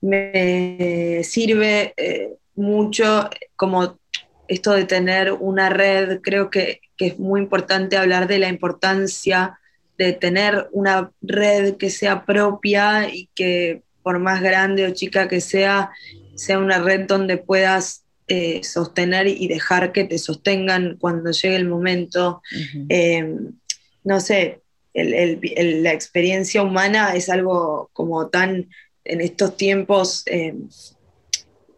me 0.00 1.22
sirve 1.24 1.92
eh, 1.96 2.34
mucho 2.58 3.30
como 3.56 3.98
esto 4.48 4.72
de 4.72 4.84
tener 4.84 5.32
una 5.32 5.70
red, 5.70 6.20
creo 6.20 6.50
que, 6.50 6.80
es 6.98 7.16
muy 7.16 7.40
importante 7.40 7.96
hablar 7.96 8.26
de 8.26 8.40
la 8.40 8.48
importancia 8.48 9.60
de 9.98 10.12
tener 10.14 10.68
una 10.72 11.12
red 11.22 11.76
que 11.76 11.90
sea 11.90 12.24
propia 12.24 13.08
y 13.08 13.28
que 13.36 13.82
por 14.02 14.18
más 14.18 14.42
grande 14.42 14.84
o 14.84 14.90
chica 14.90 15.28
que 15.28 15.40
sea, 15.40 15.92
sea 16.34 16.58
una 16.58 16.80
red 16.80 17.06
donde 17.06 17.36
puedas 17.36 18.02
eh, 18.26 18.64
sostener 18.64 19.28
y 19.28 19.46
dejar 19.46 19.92
que 19.92 20.02
te 20.04 20.18
sostengan 20.18 20.96
cuando 20.98 21.30
llegue 21.30 21.54
el 21.54 21.68
momento. 21.68 22.42
Eh, 22.88 23.36
no 24.02 24.18
sé, 24.18 24.60
la 24.92 25.92
experiencia 25.92 26.62
humana 26.62 27.14
es 27.14 27.28
algo 27.28 27.90
como 27.92 28.26
tan 28.28 28.70
en 29.04 29.20
estos 29.20 29.56
tiempos 29.56 30.24
eh, 30.26 30.54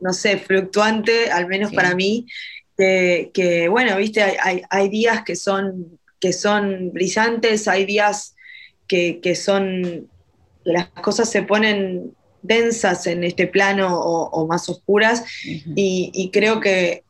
no 0.00 0.12
sé, 0.12 0.38
fluctuante, 0.38 1.30
al 1.30 1.47
menos 1.47 1.73
para 1.73 1.95
mí, 1.95 2.26
que, 2.76 3.69
bueno, 3.71 3.97
viste, 3.97 4.23
hay, 4.23 4.88
días 4.88 5.23
que 5.25 5.37
son, 5.37 5.99
que 6.19 6.33
son 6.33 6.92
brillantes, 6.92 7.69
hay 7.69 7.85
días 7.85 8.35
que, 8.88 9.35
son, 9.35 10.09
las 10.64 10.88
cosas 10.88 11.30
se 11.30 11.42
ponen 11.42 12.12
densas 12.42 13.07
en 13.07 13.23
este 13.23 13.47
plano 13.47 14.00
o, 14.00 14.47
más 14.47 14.69
oscuras, 14.69 15.25
y, 15.45 16.30
creo 16.33 16.61
que 16.61 17.04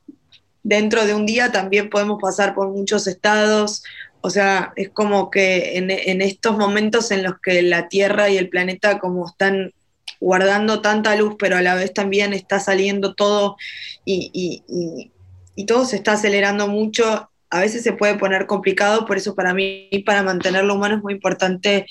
dentro 0.62 1.06
de 1.06 1.14
un 1.14 1.24
día 1.24 1.52
también 1.52 1.88
podemos 1.88 2.20
pasar 2.20 2.54
por 2.54 2.68
muchos 2.68 3.06
estados, 3.06 3.82
o 4.22 4.28
sea, 4.28 4.72
es 4.76 4.90
como 4.90 5.30
que 5.30 5.78
en, 5.78 5.90
en 5.90 6.20
estos 6.20 6.58
momentos 6.58 7.10
en 7.10 7.22
los 7.22 7.40
que 7.40 7.62
la 7.62 7.88
Tierra 7.88 8.28
y 8.28 8.36
el 8.36 8.50
planeta 8.50 8.98
como 8.98 9.26
están 9.26 9.72
guardando 10.20 10.82
tanta 10.82 11.16
luz, 11.16 11.34
pero 11.38 11.56
a 11.56 11.62
la 11.62 11.74
vez 11.74 11.92
también 11.92 12.34
está 12.34 12.60
saliendo 12.60 13.14
todo 13.14 13.56
y, 14.04 15.10
todo 15.66 15.84
se 15.84 15.96
está 15.96 16.12
acelerando 16.12 16.68
mucho. 16.68 17.30
A 17.50 17.60
veces 17.60 17.82
se 17.82 17.92
puede 17.92 18.14
poner 18.16 18.46
complicado, 18.46 19.04
por 19.06 19.16
eso 19.16 19.34
para 19.34 19.52
mí, 19.52 19.88
para 20.06 20.22
mantenerlo 20.22 20.74
humano, 20.74 20.96
es 20.96 21.02
muy 21.02 21.14
importante 21.14 21.86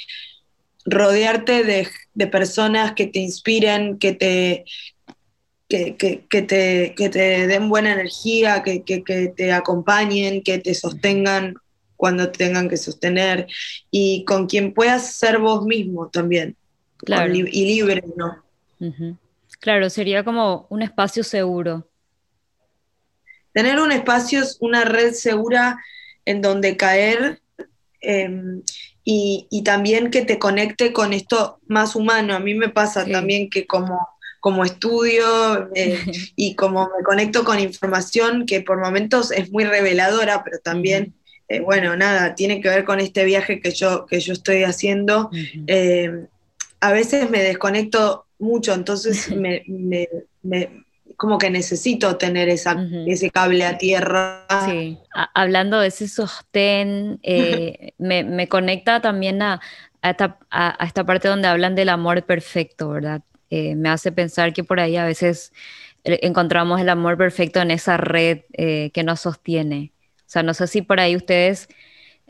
rodearte 0.86 1.64
de, 1.64 2.28
personas 2.28 2.94
que 2.94 3.08
te 3.08 3.20
inspiren, 3.20 3.98
que 4.00 4.14
te, 4.14 4.66
que, 5.68 5.94
te, 6.30 6.96
que 6.96 7.10
te 7.10 7.48
den 7.48 7.70
buena 7.70 7.94
energía, 7.94 8.64
que, 8.64 8.80
te 9.36 9.52
acompañen, 9.52 10.42
que 10.42 10.58
te 10.60 10.74
sostengan 10.74 11.56
cuando 11.96 12.32
tengan 12.32 12.70
que 12.70 12.78
sostener 12.78 13.48
y 13.92 14.24
con 14.26 14.48
quien 14.48 14.74
puedas 14.74 15.14
ser 15.16 15.38
vos 15.38 15.66
mismo 15.66 16.10
también 16.10 16.56
y 17.06 17.66
libre, 17.66 18.04
¿no? 18.16 18.44
Claro, 19.60 19.90
sería 19.90 20.24
como 20.24 20.68
un 20.70 20.82
espacio 20.82 21.24
seguro. 21.24 21.88
Tener 23.54 23.80
un 23.80 23.92
espacio, 23.92 24.42
una 24.60 24.86
red 24.86 25.14
segura 25.14 25.78
en 26.26 26.42
donde 26.42 26.78
caer 26.78 27.42
em, 28.02 28.62
y, 29.04 29.64
también 29.66 30.12
que 30.12 30.22
te 30.24 30.38
conecte 30.38 30.94
con 30.94 31.14
esto 31.14 31.60
más 31.68 31.96
humano. 31.96 32.36
A 32.36 32.40
mí 32.40 32.54
me 32.54 32.70
pasa 32.70 33.06
también 33.06 33.50
que 33.50 33.66
como, 33.66 34.08
como 34.40 34.64
estudio 34.64 35.70
eh, 35.74 36.00
y 36.36 36.56
como 36.56 36.90
me 36.96 37.04
conecto 37.04 37.44
con 37.44 37.60
información 37.60 38.46
que 38.46 38.62
por 38.62 38.80
momentos 38.80 39.32
es 39.32 39.52
muy 39.52 39.66
reveladora, 39.66 40.44
pero 40.44 40.60
también... 40.60 41.14
Eh, 41.52 41.62
bueno, 41.62 41.96
nada, 41.96 42.36
tiene 42.36 42.62
que 42.62 42.70
ver 42.70 42.86
con 42.86 43.00
este 43.00 43.26
viaje 43.26 43.60
que 43.60 43.72
yo, 43.72 44.06
que 44.06 44.20
yo 44.20 44.34
estoy 44.34 44.66
haciendo 44.66 45.32
a 46.80 46.92
veces 46.92 47.30
me 47.30 47.42
desconecto 47.42 48.26
mucho, 48.38 48.74
entonces 48.74 49.30
me, 49.36 50.20
como 51.18 51.38
que 51.38 51.50
necesito 51.50 52.16
tener 52.18 52.48
esa, 52.50 52.78
ese 53.06 53.30
cable 53.30 53.66
a 53.66 53.78
tierra. 53.78 54.46
Sí, 54.66 54.98
hablando 55.34 55.80
de 55.80 55.88
ese 55.88 56.08
sostén, 56.08 57.20
eh, 57.24 57.92
me, 57.98 58.48
conecta 58.48 59.02
también 59.02 59.42
a, 59.42 59.60
esta, 60.02 60.38
parte 61.06 61.28
donde 61.28 61.48
hablan 61.48 61.76
del 61.76 61.90
amor 61.90 62.24
perfecto, 62.24 62.90
¿verdad? 62.90 63.22
Eh, 63.50 63.76
me 63.76 63.90
hace 63.90 64.12
pensar 64.12 64.54
que 64.54 64.64
por 64.64 64.80
ahí 64.80 64.96
a 64.96 65.06
veces 65.06 65.52
eh, 66.04 66.20
encontramos 66.22 66.80
el 66.80 66.88
amor 66.88 67.18
perfecto 67.18 67.60
en 67.60 67.72
esa 67.72 67.98
red 67.98 68.42
que 68.54 69.04
nos 69.04 69.22
sostiene. 69.22 69.92
O 70.20 70.32
sea, 70.32 70.44
no 70.44 70.54
sé 70.54 70.68
si 70.68 70.84
por 70.84 71.00
ahí 71.00 71.16
ustedes, 71.16 71.68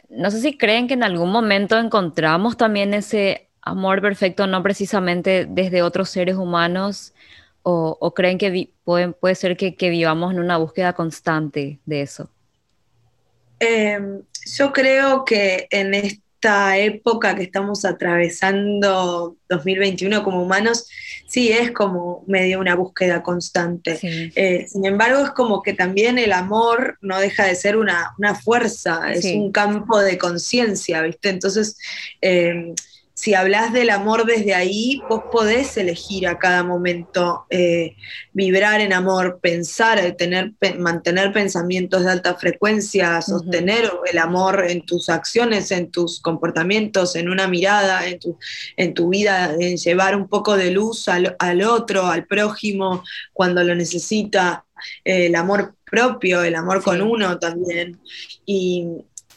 no 0.10 0.32
sé 0.32 0.39
si 0.39 0.58
creen 0.58 0.88
que 0.88 0.94
en 0.94 1.03
algún 1.03 1.32
momento 1.32 1.77
encontramos 1.77 2.56
también 2.56 2.94
ese 2.94 3.49
amor 3.61 4.01
perfecto, 4.01 4.47
no 4.47 4.63
precisamente 4.63 5.45
desde 5.49 5.81
otros 5.81 6.09
seres 6.09 6.35
humanos, 6.35 7.13
o, 7.63 8.13
creen 8.15 8.37
que 8.37 8.69
puede 8.83 9.35
ser 9.35 9.55
que, 9.57 9.89
vivamos 9.89 10.33
en 10.33 10.39
una 10.39 10.57
búsqueda 10.57 10.93
constante 10.93 11.79
de 11.85 12.01
eso. 12.01 12.29
Em, 13.59 14.21
yo 14.57 14.71
creo 14.71 15.25
que 15.25 15.67
en 15.69 15.93
esta 15.93 16.77
época 16.77 17.35
que 17.35 17.43
estamos 17.43 17.83
atravesando 17.85 19.35
2021 19.49 20.23
como 20.23 20.41
humanos, 20.41 20.87
sí 21.27 21.51
es 21.51 21.71
como 21.71 22.23
medio 22.27 22.59
una 22.59 22.75
búsqueda 22.75 23.21
constante. 23.21 23.99
Eh, 24.01 24.65
sin 24.67 24.85
embargo, 24.85 25.23
es 25.23 25.31
como 25.31 25.61
que 25.61 25.73
también 25.73 26.17
el 26.17 26.31
amor 26.31 26.97
no 27.01 27.19
deja 27.19 27.45
de 27.45 27.55
ser 27.55 27.75
una, 27.75 28.15
fuerza, 28.41 29.11
es 29.11 29.25
un 29.25 29.51
campo 29.51 29.99
de 29.99 30.17
conciencia, 30.17 31.01
¿viste? 31.01 31.29
Entonces, 31.29 31.77
em, 32.21 32.73
si 33.19 33.33
hablas 33.33 33.73
del 33.73 33.89
amor 33.89 34.25
desde 34.25 34.55
ahí, 34.55 35.01
vos 35.09 35.23
podés 35.29 35.75
elegir 35.75 36.25
a 36.25 36.39
cada 36.39 36.63
momento 36.63 37.45
eh, 37.49 37.97
vibrar 38.31 38.79
en 38.79 38.93
amor, 38.93 39.41
pensar, 39.41 39.99
eh, 39.99 40.13
tener, 40.13 40.53
mantener 40.77 41.33
pensamientos 41.33 42.05
de 42.05 42.11
alta 42.11 42.35
frecuencia, 42.35 43.21
sostener 43.21 43.91
el 44.09 44.19
amor 44.19 44.63
en 44.69 44.85
tus 44.85 45.09
acciones, 45.09 45.69
en 45.71 45.91
tus 45.91 46.21
comportamientos, 46.21 47.17
en 47.17 47.29
una 47.29 47.49
mirada, 47.49 48.07
en 48.07 48.19
tu, 48.19 48.38
en 48.77 48.93
tu 48.93 49.09
vida, 49.09 49.53
en 49.59 49.75
llevar 49.75 50.15
un 50.15 50.29
poco 50.29 50.55
de 50.55 50.71
luz 50.71 51.09
al, 51.09 51.61
otro, 51.63 52.05
al 52.05 52.25
prójimo, 52.25 53.03
cuando 53.33 53.65
lo 53.65 53.75
necesita, 53.75 54.63
eh, 55.03 55.25
el 55.25 55.35
amor 55.35 55.75
propio, 55.83 56.41
el 56.41 56.55
amor 56.55 56.81
con 56.81 57.01
uno 57.01 57.38
también. 57.38 57.99
Y, 58.45 58.88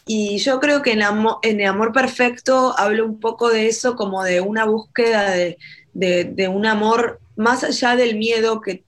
y 0.07 0.39
yo 0.39 0.59
creo 0.59 0.83
que 0.83 0.93
en, 0.93 1.03
en, 1.43 1.61
el 1.61 1.67
amor 1.67 1.93
perfecto 1.93 2.75
hablo 2.77 3.07
un 3.07 3.21
poco 3.21 3.51
de 3.51 3.69
eso, 3.69 3.95
como 3.95 4.25
de 4.25 4.41
una 4.41 4.65
búsqueda 4.65 5.31
de, 5.31 6.49
un 6.49 6.67
amor 6.67 7.21
más 7.37 7.63
allá 7.63 7.95
del 7.95 8.17
miedo 8.17 8.61
que, 8.61 8.85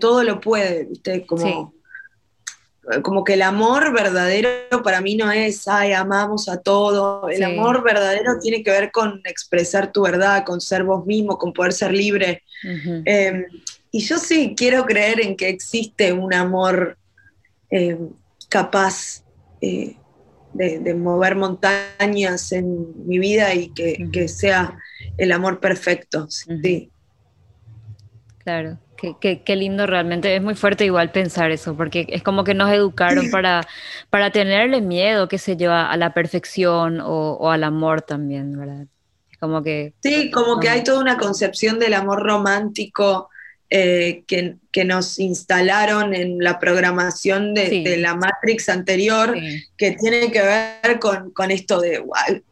todo 0.00 0.22
lo 0.22 0.40
puede, 0.40 0.84
¿viste? 0.84 1.26
Como, 1.26 1.74
como 3.02 3.22
que 3.22 3.34
el 3.34 3.42
amor 3.42 3.92
verdadero 3.92 4.82
para 4.82 5.02
mí 5.02 5.14
no 5.14 5.30
es, 5.30 5.68
ay, 5.68 5.92
amamos 5.92 6.48
a 6.48 6.62
todo. 6.62 7.28
El 7.28 7.42
amor 7.42 7.82
verdadero 7.82 8.38
tiene 8.40 8.62
que 8.62 8.70
ver 8.70 8.90
con 8.90 9.20
expresar 9.24 9.92
tu 9.92 10.00
verdad, 10.00 10.42
con 10.46 10.62
ser 10.62 10.84
vos 10.84 11.04
mismo, 11.04 11.36
con 11.36 11.52
poder 11.52 11.74
ser 11.74 11.92
libre. 11.92 12.42
Em, 13.04 13.44
y 13.90 14.00
yo 14.00 14.16
sí 14.18 14.54
quiero 14.56 14.86
creer 14.86 15.20
en 15.20 15.36
que 15.36 15.50
existe 15.50 16.14
un 16.14 16.32
amor 16.32 16.96
em, 17.68 18.08
capaz. 18.48 19.22
Eh, 19.60 19.96
de, 20.54 20.94
mover 20.94 21.36
montañas 21.36 22.52
en 22.52 23.06
mi 23.06 23.18
vida 23.18 23.54
y 23.54 23.70
que, 23.70 24.28
sea 24.28 24.78
el 25.18 25.32
amor 25.32 25.60
perfecto. 25.60 26.26
Sí. 26.30 26.90
Claro, 28.38 28.78
qué, 28.96 29.56
lindo 29.56 29.86
realmente. 29.86 30.34
Es 30.34 30.42
muy 30.42 30.54
fuerte 30.54 30.84
igual 30.84 31.10
pensar 31.10 31.50
eso, 31.50 31.76
porque 31.76 32.06
es 32.08 32.22
como 32.22 32.44
que 32.44 32.54
nos 32.54 32.70
educaron 32.70 33.30
para, 33.30 33.62
para 34.10 34.30
tenerle 34.30 34.80
miedo, 34.80 35.28
qué 35.28 35.38
sé 35.38 35.56
yo, 35.56 35.72
a, 35.72 35.96
la 35.96 36.14
perfección 36.14 37.00
o, 37.02 37.50
al 37.50 37.64
amor 37.64 38.02
también, 38.02 38.58
¿verdad? 38.58 38.86
como 39.40 39.62
que... 39.62 39.92
Sí, 40.02 40.30
como 40.30 40.58
que 40.58 40.70
hay 40.70 40.82
toda 40.84 41.00
una 41.00 41.18
concepción 41.18 41.78
del 41.78 41.92
amor 41.92 42.22
romántico 42.22 43.28
eh, 43.76 44.22
que, 44.28 44.84
nos 44.84 45.18
instalaron 45.18 46.14
en 46.14 46.38
la 46.38 46.60
programación 46.60 47.54
de, 47.54 47.96
la 47.98 48.14
Matrix 48.14 48.68
anterior, 48.68 49.36
que 49.76 49.96
tiene 50.00 50.30
que 50.30 50.42
ver 50.42 51.00
con, 51.00 51.50
esto 51.50 51.80
de 51.80 52.00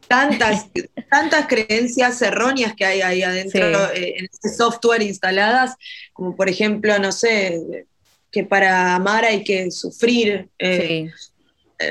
tantas, 0.09 0.67
tantas 1.09 1.47
creencias 1.47 2.21
erróneas 2.21 2.73
que 2.75 2.83
hay 2.83 3.01
ahí 3.01 3.23
adentro 3.23 3.89
eh, 3.93 4.15
en 4.17 4.25
ese 4.25 4.53
software 4.53 5.01
instaladas, 5.01 5.75
como 6.11 6.35
por 6.35 6.49
ejemplo, 6.49 6.99
no 6.99 7.13
sé, 7.13 7.85
que 8.29 8.43
para 8.43 8.93
amar 8.93 9.23
hay 9.23 9.45
que 9.45 9.71
sufrir. 9.71 10.49
Eh, 10.59 11.09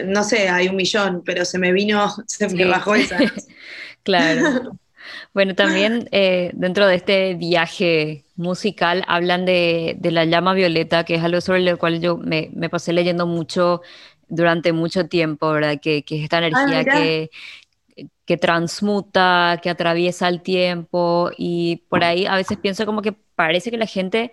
no 0.05 0.25
sé, 0.25 0.51
hay 0.51 0.69
un 0.69 0.77
millón, 0.77 1.23
pero 1.25 1.47
se 1.47 1.59
me 1.59 1.73
vino, 1.73 2.15
se 2.27 2.49
me 2.51 2.67
bajó 2.67 2.97
esa. 2.97 3.17
claro. 4.03 4.79
Bueno, 5.35 5.55
también 5.55 6.09
dentro 6.55 6.87
de 6.87 6.95
este 6.95 7.35
viaje 7.35 8.25
musical 8.37 9.05
hablan 9.07 9.45
de, 9.45 9.97
la 10.03 10.25
llama 10.25 10.55
violeta, 10.55 11.05
que 11.05 11.15
es 11.15 11.23
algo 11.23 11.41
sobre 11.41 11.61
lo 11.61 11.79
cual 11.79 12.01
yo 12.01 12.17
me, 12.19 12.51
pasé 12.71 12.93
leyendo 12.93 13.27
mucho 13.27 13.83
durante 14.29 14.73
mucho 14.73 15.09
tiempo, 15.09 15.51
¿verdad? 15.53 15.79
Que, 15.81 16.05
que 16.05 16.19
es 16.19 16.23
esta 16.25 16.39
ah, 16.39 16.47
energía 16.47 16.85
que, 16.85 17.31
que 18.25 18.37
transmuta, 18.37 19.61
que 19.63 19.71
atraviesa 19.71 20.29
el 20.29 20.43
tiempo 20.43 21.31
y 21.37 21.85
por 21.89 22.05
ahí 22.05 22.27
a 22.27 22.37
veces 22.37 22.59
pienso 22.59 22.87
como 22.87 23.03
que 23.03 23.13
parece 23.13 23.71
que 23.71 23.77
la 23.77 23.87
gente 23.87 24.33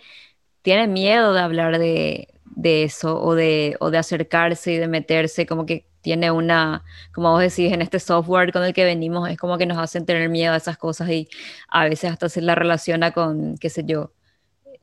tiene 0.62 0.88
miedo 0.88 1.34
de 1.34 1.42
hablar 1.42 1.80
de, 1.80 2.28
eso 2.64 3.22
o 3.22 3.36
de, 3.36 3.76
o 3.80 3.90
de 3.92 3.98
acercarse 3.98 4.74
y 4.74 4.78
de 4.78 4.88
meterse, 4.88 5.46
como 5.46 5.66
que 5.66 5.89
tiene 6.02 6.32
una, 6.32 6.84
como 7.14 7.32
vos 7.32 7.42
decís, 7.42 7.72
en 7.72 7.82
este 7.82 8.00
software 8.00 8.52
con 8.52 8.64
el 8.64 8.74
que 8.74 8.86
venimos, 8.86 9.30
es 9.30 9.38
como 9.38 9.58
que 9.58 9.66
nos 9.66 9.78
hacen 9.78 10.06
tener 10.06 10.30
miedo 10.30 10.54
a 10.54 10.58
esas 10.58 10.78
cosas 10.78 11.10
y 11.10 11.28
a 11.68 11.86
veces 11.86 12.12
hasta 12.12 12.30
se 12.30 12.42
la 12.42 12.56
relaciona 12.56 13.12
con, 13.12 13.58
qué 13.58 13.70
sé 13.70 13.84
yo, 13.86 14.12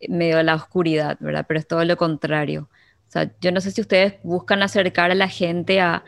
medio 0.08 0.36
de 0.36 0.44
la 0.44 0.54
oscuridad, 0.54 1.16
¿verdad? 1.20 1.44
Pero 1.48 1.60
es 1.60 1.66
todo 1.66 1.84
lo 1.84 1.96
contrario. 1.96 2.68
O 3.08 3.10
sea, 3.10 3.30
yo 3.40 3.52
no 3.52 3.60
sé 3.60 3.70
si 3.70 3.80
ustedes 3.80 4.14
buscan 4.24 4.62
acercar 4.62 5.10
a 5.10 5.14
la 5.14 5.28
gente 5.28 5.80
a, 5.80 6.02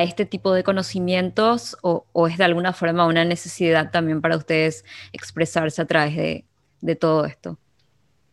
este 0.00 0.24
tipo 0.24 0.52
de 0.54 0.64
conocimientos 0.64 1.76
o, 1.82 2.04
es 2.26 2.38
de 2.38 2.44
alguna 2.44 2.72
forma 2.72 3.06
una 3.06 3.24
necesidad 3.24 3.90
también 3.90 4.20
para 4.22 4.36
ustedes 4.36 4.84
expresarse 5.12 5.82
a 5.82 5.86
través 5.86 6.16
de, 6.80 6.96
todo 6.96 7.26
esto. 7.26 7.58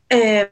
Eh, 0.10 0.50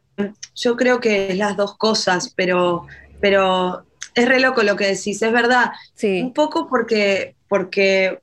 yo 0.56 0.76
creo 0.76 1.00
que 1.00 1.34
las 1.36 1.56
dos 1.56 1.78
cosas, 1.78 2.34
pero, 2.36 2.86
pero 3.22 3.86
es 4.16 4.28
re 4.28 4.40
loco 4.40 4.64
lo 4.64 4.76
que 4.76 4.88
decís, 4.88 5.22
es 5.22 5.32
verdad. 5.32 5.72
Un 6.02 6.34
poco 6.34 6.68
porque, 6.68 7.36
porque 7.48 8.20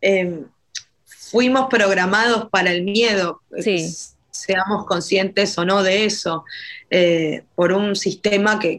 em, 0.00 0.44
fuimos 1.04 1.68
programados 1.70 2.48
para 2.50 2.70
el 2.70 2.82
miedo, 2.82 3.40
seamos 4.30 4.86
conscientes 4.86 5.56
o 5.58 5.64
no 5.64 5.82
de 5.82 6.04
eso, 6.04 6.44
eh, 6.90 7.44
por 7.54 7.72
un 7.72 7.96
sistema 7.96 8.58
que, 8.58 8.78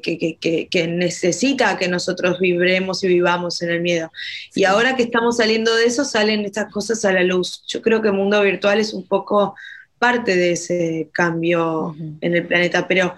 necesita 0.87 1.77
que 1.77 1.87
nosotros 1.87 2.39
vibremos 2.39 3.03
y 3.03 3.07
vivamos 3.07 3.61
en 3.61 3.69
el 3.69 3.81
miedo. 3.81 4.11
Y 4.53 4.65
ahora 4.65 4.95
que 4.95 5.03
estamos 5.03 5.37
saliendo 5.37 5.75
de 5.75 5.85
eso, 5.85 6.05
salen 6.05 6.45
estas 6.45 6.71
cosas 6.71 7.03
a 7.05 7.13
la 7.13 7.23
luz. 7.23 7.63
Yo 7.67 7.81
creo 7.81 8.01
que 8.01 8.09
el 8.09 8.13
mundo 8.13 8.41
virtual 8.41 8.79
es 8.79 8.93
un 8.93 9.07
poco 9.07 9.55
parte 9.97 10.35
de 10.35 10.51
ese 10.51 11.09
cambio 11.11 11.95
en 12.21 12.35
el 12.35 12.45
planeta, 12.45 12.87
pero, 12.87 13.15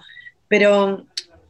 pero 0.47 1.05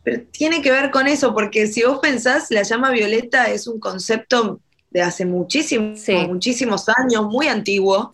pero 0.06 0.22
tiene 0.30 0.62
que 0.62 0.72
ver 0.72 0.92
con 0.92 1.08
eso, 1.08 1.34
porque 1.34 1.66
si 1.66 1.82
vos 1.82 1.98
pensás, 1.98 2.52
la 2.52 2.62
llama 2.62 2.92
violeta 2.92 3.50
es 3.50 3.66
un 3.66 3.80
concepto 3.80 4.62
de 4.92 5.02
hace 5.02 5.26
muchísimos, 5.26 6.00
muchísimos 6.28 6.88
años, 6.90 7.26
muy 7.26 7.48
antiguo, 7.48 8.14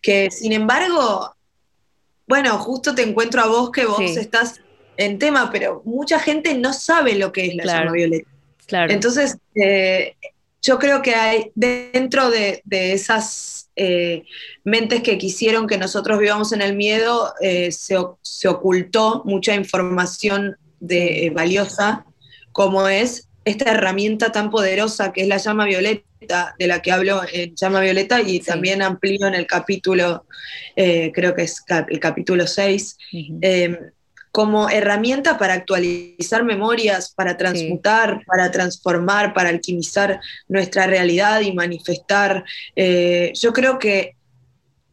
que 0.00 0.30
sin 0.30 0.52
embargo, 0.52 1.36
bueno, 2.26 2.58
justo 2.58 2.94
te 2.94 3.02
encuentro 3.02 3.42
a 3.42 3.48
vos 3.48 3.70
que 3.70 3.84
vos 3.84 4.00
estás 4.16 4.62
en 4.96 5.18
tema, 5.18 5.50
pero 5.52 5.82
mucha 5.84 6.18
gente 6.18 6.54
no 6.54 6.72
sabe 6.72 7.16
lo 7.16 7.30
que 7.32 7.48
es 7.48 7.54
la 7.54 7.64
llama 7.64 7.92
violeta. 7.92 8.28
Entonces, 8.88 9.36
eh, 9.54 10.14
yo 10.62 10.78
creo 10.78 11.02
que 11.02 11.14
hay 11.14 11.52
dentro 11.54 12.30
de, 12.30 12.62
esas 12.70 13.68
eh, 13.76 14.24
mentes 14.64 15.02
que 15.02 15.18
quisieron 15.18 15.66
que 15.66 15.76
nosotros 15.76 16.18
vivamos 16.18 16.52
en 16.52 16.62
el 16.62 16.74
miedo, 16.74 17.34
eh, 17.42 17.70
se, 17.72 17.94
se, 18.22 18.48
ocultó 18.48 19.22
mucha 19.26 19.54
información 19.54 20.56
de, 20.80 21.26
eh, 21.26 21.30
valiosa 21.30 22.04
como 22.52 22.88
es 22.88 23.28
esta 23.44 23.70
herramienta 23.70 24.32
tan 24.32 24.50
poderosa 24.50 25.12
que 25.12 25.22
es 25.22 25.28
la 25.28 25.36
llama 25.36 25.66
violeta, 25.66 26.56
de 26.58 26.66
la 26.66 26.82
que 26.82 26.90
hablo 26.90 27.22
en 27.32 27.54
llama 27.54 27.80
violeta 27.80 28.20
y 28.20 28.40
también 28.40 28.82
amplío 28.82 29.26
en 29.26 29.34
el 29.34 29.46
capítulo, 29.46 30.26
eh, 30.74 31.12
creo 31.14 31.34
que 31.34 31.42
es 31.42 31.62
el 31.88 32.00
capítulo 32.00 32.46
6, 32.46 32.96
em, 33.40 33.76
como 34.32 34.68
herramienta 34.68 35.38
para 35.38 35.54
actualizar 35.54 36.44
memorias, 36.44 37.12
para 37.14 37.36
transmutar, 37.36 38.22
para 38.26 38.50
transformar, 38.50 39.32
para 39.32 39.50
alquimizar 39.50 40.20
nuestra 40.48 40.86
realidad 40.86 41.40
y 41.40 41.52
manifestar. 41.52 42.44
Eh, 42.74 43.32
yo 43.34 43.52
creo 43.52 43.78
que 43.78 44.15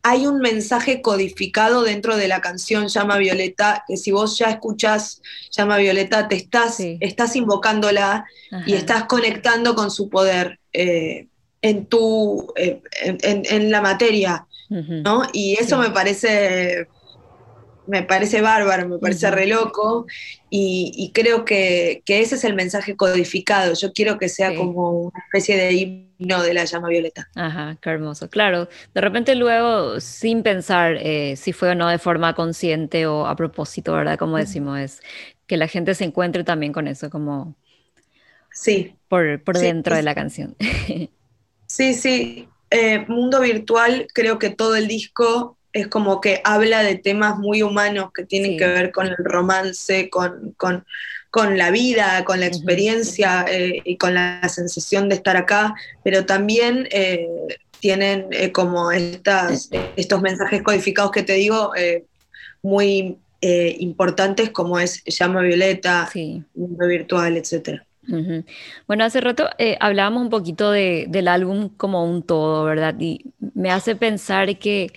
hay 0.05 0.27
un 0.27 0.39
mensaje 0.39 1.01
codificado 1.01 1.81
dentro 1.81 2.17
de 2.17 2.27
la 2.27 2.41
canción 2.41 2.89
Llama 2.89 3.17
Violeta, 3.17 3.85
que 3.87 3.95
si 3.95 4.11
vos 4.11 4.37
ya 4.37 4.49
escuchás 4.49 5.21
Llama 5.49 5.77
Violeta, 5.77 6.27
te 6.27 6.35
estás, 6.35 6.81
estás 6.81 7.37
invocándola 7.37 8.25
y 8.67 8.73
estás 8.73 9.05
conectando 9.05 9.75
con 9.75 9.89
su 9.89 10.09
poder 10.09 10.59
eh, 10.73 11.27
en, 11.61 11.85
tu, 11.85 12.51
eh, 12.57 12.81
en, 13.01 13.71
la 13.71 13.81
materia, 13.81 14.45
¿no? 14.69 15.23
Y 15.31 15.53
eso 15.53 15.77
me 15.77 15.89
parece 15.89 16.89
me 17.87 18.03
parece 18.03 18.41
bárbaro, 18.41 18.87
me 18.87 18.97
parece 18.97 19.29
re 19.31 19.47
loco 19.47 20.05
y, 20.49 21.11
creo 21.13 21.45
que, 21.45 22.03
ese 22.05 22.35
es 22.35 22.43
el 22.43 22.53
mensaje 22.53 22.95
codificado. 22.95 23.73
Yo 23.73 23.91
quiero 23.91 24.17
que 24.17 24.29
sea 24.29 24.55
como 24.55 24.91
una 24.91 25.19
especie 25.25 25.57
de 25.57 25.73
himno 25.73 26.43
de 26.43 26.53
la 26.53 26.65
llama 26.65 26.89
violeta. 26.89 27.27
Ajá, 27.35 27.77
qué 27.81 27.89
hermoso. 27.89 28.29
Claro, 28.29 28.69
de 28.93 29.01
repente 29.01 29.35
luego, 29.35 29.99
sin 29.99 30.43
pensar 30.43 30.97
eh, 30.97 31.35
si 31.35 31.53
fue 31.53 31.71
o 31.71 31.75
no 31.75 31.89
de 31.89 31.97
forma 31.97 32.35
consciente 32.35 33.07
o 33.07 33.25
a 33.25 33.35
propósito, 33.35 33.93
¿verdad? 33.93 34.17
Como 34.17 34.37
decimos, 34.37 34.79
es 34.79 35.01
que 35.47 35.57
la 35.57 35.67
gente 35.67 35.95
se 35.95 36.03
encuentre 36.03 36.43
también 36.43 36.71
con 36.71 36.87
eso, 36.87 37.09
como 37.09 37.55
sí. 38.51 38.95
por, 39.07 39.41
dentro 39.53 39.95
de 39.95 40.03
la 40.03 40.15
canción. 40.15 40.55
Sí, 41.65 41.95
sí. 41.95 42.47
Eh, 42.69 43.03
mundo 43.07 43.39
virtual, 43.39 44.05
creo 44.13 44.37
que 44.37 44.51
todo 44.51 44.75
el 44.75 44.87
disco 44.87 45.57
es 45.73 45.87
como 45.87 46.21
que 46.21 46.39
habla 46.43 46.83
de 46.83 46.95
temas 46.95 47.39
muy 47.39 47.63
humanos 47.63 48.11
que 48.13 48.23
tienen 48.23 48.57
que 48.57 48.67
ver 48.67 48.91
con 48.91 49.07
el 49.07 49.17
romance, 49.17 50.09
con, 50.09 51.57
la 51.57 51.71
vida, 51.71 52.23
con 52.25 52.39
la 52.39 52.45
experiencia 52.45 53.43
eh, 53.49 53.81
y 53.83 53.97
con 53.97 54.13
la 54.13 54.47
sensación 54.47 55.09
de 55.09 55.15
estar 55.15 55.35
acá, 55.35 55.73
pero 56.03 56.25
también 56.25 56.87
eh, 56.91 57.27
tienen 57.79 58.27
eh, 58.29 58.51
como 58.51 58.91
estas, 58.91 59.71
estos 59.95 60.21
mensajes 60.21 60.61
codificados 60.61 61.11
que 61.11 61.23
te 61.23 61.33
digo 61.33 61.71
muy 62.61 63.17
importantes 63.41 64.51
como 64.51 64.79
es 64.79 65.03
llama 65.03 65.41
violeta, 65.41 66.09
mundo 66.53 66.87
virtual, 66.87 67.35
etcétera. 67.35 67.85
Bueno, 68.87 69.03
hace 69.03 69.19
rato 69.19 69.49
hablábamos 69.79 70.21
un 70.21 70.29
poquito 70.29 70.71
del 70.71 71.27
álbum 71.27 71.67
como 71.69 72.05
un 72.05 72.21
todo, 72.23 72.63
¿verdad? 72.63 72.95
Y 72.99 73.25
me 73.53 73.69
hace 73.69 73.95
pensar 73.95 74.57
que 74.59 74.93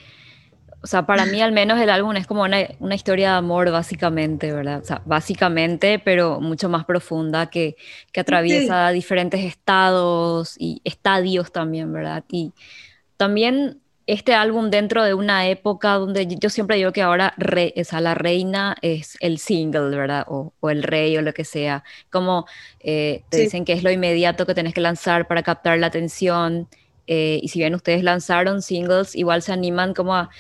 o 0.87 0.89
sea, 0.89 1.05
para 1.05 1.27
mí 1.27 1.43
al 1.43 1.51
menos 1.51 1.81
el 1.81 1.91
álbum 1.91 2.15
es 2.15 2.29
como 2.29 2.43
una, 2.45 2.59
una, 2.79 2.95
historia 2.95 3.33
de 3.33 3.39
amor 3.39 3.73
básicamente, 3.73 4.53
¿verdad? 4.53 4.81
O 4.81 4.85
sea, 4.85 5.03
básicamente, 5.05 5.99
pero 5.99 6.41
mucho 6.41 6.69
más 6.69 6.85
profunda 6.85 7.51
que, 7.51 7.77
que 8.13 8.21
atraviesa 8.21 8.91
diferentes 8.91 9.45
estados 9.45 10.55
y 10.61 10.81
estadios 10.85 11.51
también, 11.51 11.93
¿verdad? 11.93 12.23
Y 12.31 12.53
también 13.17 13.81
este 14.07 14.33
álbum 14.35 14.71
dentro 14.71 15.03
de 15.03 15.15
una 15.15 15.49
época 15.49 15.95
donde 15.95 16.29
yo 16.39 16.51
siempre 16.51 16.77
digo 16.77 16.93
que 16.93 17.03
ahora 17.03 17.35
re, 17.37 17.75
o 17.77 18.01
la 18.01 18.15
reina 18.15 18.77
es 18.81 19.17
el 19.19 19.39
single, 19.39 19.89
¿verdad? 19.89 20.25
O, 20.29 20.53
o, 20.61 20.71
el 20.71 20.85
rey 20.85 21.17
o 21.17 21.23
lo 21.23 21.35
que 21.35 21.45
sea. 21.45 21.83
Como 22.13 22.47
eh, 22.79 23.25
te 23.29 23.39
dicen 23.39 23.65
que 23.65 23.73
es 23.73 23.83
lo 23.83 23.91
inmediato 23.91 24.47
que 24.47 24.55
tenés 24.55 24.73
que 24.73 24.81
lanzar 24.81 25.27
para 25.27 25.43
captar 25.43 25.81
la 25.81 25.89
atención 25.89 26.69
eh, 27.07 27.39
y 27.41 27.49
si 27.49 27.61
bien 27.61 27.75
ustedes 27.75 28.03
lanzaron 28.03 28.63
singles, 28.63 29.15
igual 29.15 29.43
se 29.43 29.53
animan 29.53 29.95
como 29.95 30.15
a, 30.17 30.31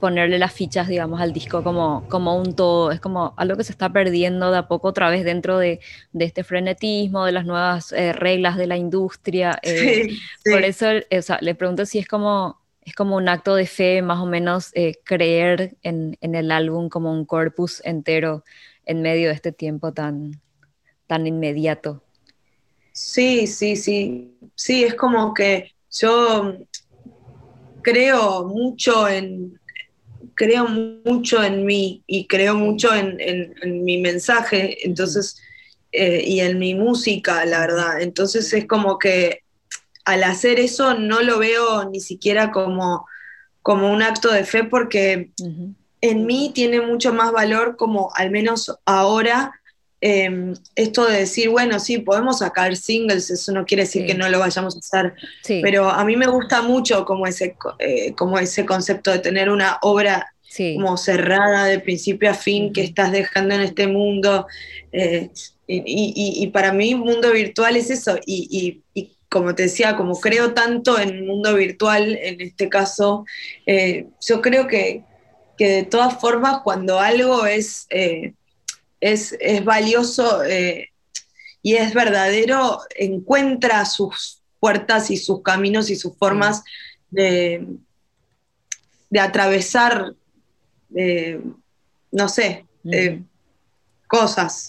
ponerle 0.00 0.38
las 0.38 0.52
fichas, 0.52 0.88
digamos, 0.88 1.20
al 1.20 1.32
disco 1.32 1.62
como, 1.62 2.06
como 2.08 2.36
un 2.36 2.56
todo. 2.56 2.90
Es 2.90 3.00
como 3.00 3.34
algo 3.36 3.56
que 3.56 3.64
se 3.64 3.72
está 3.72 3.92
perdiendo 3.92 4.50
de 4.50 4.58
a 4.58 4.68
poco 4.68 4.88
otra 4.88 5.08
vez 5.08 5.24
dentro 5.24 5.58
de, 5.58 5.80
de 6.12 6.24
este 6.24 6.42
frenetismo, 6.42 7.24
de 7.24 7.32
las 7.32 7.46
nuevas 7.46 7.92
eh, 7.92 8.12
reglas 8.12 8.56
de 8.56 8.66
la 8.66 8.76
industria. 8.76 9.58
Eh, 9.66 10.16
por 10.50 10.62
eso 10.62 10.86
le 11.40 11.54
pregunto 11.54 11.86
si 11.86 11.98
es 11.98 12.06
como, 12.06 12.60
es 12.82 12.94
como 12.94 13.16
un 13.16 13.28
acto 13.28 13.54
de 13.54 13.66
fe, 13.66 14.00
más 14.00 14.18
o 14.20 14.26
menos, 14.26 14.72
creer 15.04 15.76
en, 15.82 16.16
en, 16.20 16.34
el 16.34 16.50
álbum 16.50 16.88
como 16.88 17.12
un 17.12 17.24
corpus 17.24 17.82
entero 17.84 18.44
en 18.84 19.02
medio 19.02 19.28
de 19.28 19.34
este 19.34 19.52
tiempo 19.52 19.92
tan, 19.92 20.40
tan 21.06 21.26
inmediato. 21.26 22.02
Sí, 22.92 23.46
sí, 23.46 23.76
sí. 23.76 24.38
Sí, 24.54 24.84
es 24.84 24.94
como 24.94 25.34
que 25.34 25.75
yo 26.00 26.58
creo 27.82 28.44
mucho 28.44 29.08
en, 29.08 29.60
creo 30.34 30.66
mucho 30.68 31.42
en 31.42 31.64
mí 31.64 32.02
y 32.06 32.26
creo 32.26 32.54
mucho 32.54 32.94
en, 32.94 33.54
mi 33.84 33.98
mensaje, 33.98 34.86
entonces, 34.86 35.40
eh, 35.92 36.22
y 36.24 36.40
en 36.40 36.58
mi 36.58 36.74
música, 36.74 37.44
la 37.44 37.60
verdad. 37.60 38.00
Entonces 38.00 38.52
es 38.52 38.66
como 38.66 38.98
que 38.98 39.42
al 40.04 40.22
hacer 40.22 40.60
eso 40.60 40.94
no 40.94 41.22
lo 41.22 41.38
veo 41.38 41.88
ni 41.90 42.00
siquiera 42.00 42.52
como, 42.52 43.06
como 43.62 43.92
un 43.92 44.02
acto 44.02 44.30
de 44.30 44.44
fe 44.44 44.64
porque 44.64 45.32
en 46.00 46.26
mí 46.26 46.52
tiene 46.54 46.80
mucho 46.80 47.12
más 47.12 47.32
valor 47.32 47.76
como 47.76 48.10
al 48.14 48.30
menos 48.30 48.72
ahora 48.84 49.52
Em, 50.08 50.54
esto 50.76 51.04
de 51.04 51.18
decir, 51.18 51.48
bueno, 51.48 51.80
sí, 51.80 51.98
podemos 51.98 52.38
sacar 52.38 52.76
singles, 52.76 53.28
eso 53.28 53.50
no 53.50 53.66
quiere 53.66 53.82
decir 53.82 54.06
que 54.06 54.14
no 54.14 54.28
lo 54.28 54.38
vayamos 54.38 54.76
a 54.76 54.78
hacer, 54.78 55.14
pero 55.62 55.90
a 55.90 56.04
mí 56.04 56.14
me 56.14 56.28
gusta 56.28 56.62
mucho 56.62 57.04
como 57.04 57.26
ese, 57.26 57.56
eh, 57.80 58.12
como 58.14 58.38
ese 58.38 58.64
concepto 58.64 59.10
de 59.10 59.18
tener 59.18 59.50
una 59.50 59.78
obra 59.82 60.32
como 60.76 60.96
cerrada 60.96 61.64
de 61.64 61.80
principio 61.80 62.30
a 62.30 62.34
fin 62.34 62.72
que 62.72 62.82
estás 62.82 63.10
dejando 63.10 63.56
en 63.56 63.62
este 63.62 63.88
mundo. 63.88 64.46
Eh, 64.92 65.30
y, 65.66 66.46
para 66.52 66.72
mí 66.72 66.94
mundo 66.94 67.32
virtual 67.32 67.74
es 67.74 67.90
eso. 67.90 68.16
Y, 68.24 68.82
como 69.28 69.56
te 69.56 69.64
decía, 69.64 69.96
como 69.96 70.20
creo 70.20 70.54
tanto 70.54 71.00
en 71.00 71.08
el 71.08 71.24
mundo 71.24 71.52
virtual, 71.56 72.16
en 72.22 72.40
este 72.40 72.68
caso, 72.68 73.24
eh, 73.66 74.06
yo 74.24 74.40
creo 74.40 74.68
que, 74.68 75.02
que, 75.58 75.68
de 75.68 75.82
todas 75.82 76.20
formas 76.20 76.60
cuando 76.62 77.00
algo 77.00 77.44
es 77.44 77.88
es, 79.00 79.36
valioso 79.64 80.44
eh, 80.44 80.90
y 81.62 81.74
es 81.74 81.94
verdadero, 81.94 82.80
encuentra 82.96 83.84
sus 83.84 84.42
puertas 84.60 85.10
y 85.10 85.16
sus 85.16 85.42
caminos 85.42 85.90
y 85.90 85.96
sus 85.96 86.16
formas 86.16 86.62
de, 87.10 87.66
de 89.10 89.20
atravesar, 89.20 90.14
eh, 90.94 91.40
no 92.12 92.28
sé, 92.28 92.66
eh, 92.90 93.22
cosas 94.06 94.68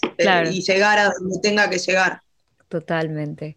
y 0.50 0.62
llegar 0.62 0.98
a 0.98 1.12
donde 1.12 1.38
tenga 1.40 1.70
que 1.70 1.78
llegar. 1.78 2.20
Totalmente. 2.68 3.56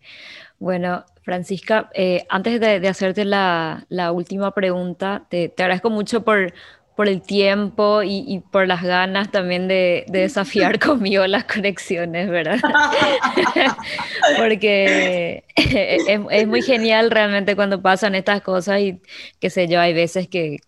Bueno, 0.59 1.03
Francisca, 1.23 1.89
antes 2.29 2.59
de, 2.59 2.87
hacerte 2.87 3.25
la, 3.25 4.11
última 4.13 4.53
pregunta, 4.53 5.25
te, 5.29 5.51
agradezco 5.57 5.89
mucho 5.89 6.23
por, 6.23 6.53
por 7.01 7.09
el 7.09 7.23
tiempo 7.23 8.03
y, 8.03 8.43
por 8.51 8.67
las 8.67 8.83
ganas 8.83 9.31
también 9.31 9.67
de, 9.67 10.05
desafiar 10.09 10.77
conmigo 10.79 11.25
las 11.25 11.45
conexiones, 11.45 12.29
¿verdad? 12.29 12.59
Porque 14.37 15.43
es, 15.55 16.47
muy 16.47 16.61
genial 16.61 17.09
realmente 17.09 17.55
cuando 17.55 17.81
pasan 17.81 18.13
estas 18.13 18.43
cosas 18.43 18.81
y 18.81 19.01
qué 19.39 19.49
sé 19.49 19.67
yo, 19.67 19.79
hay 19.79 19.95
veces 19.95 20.27
que, 20.27 20.59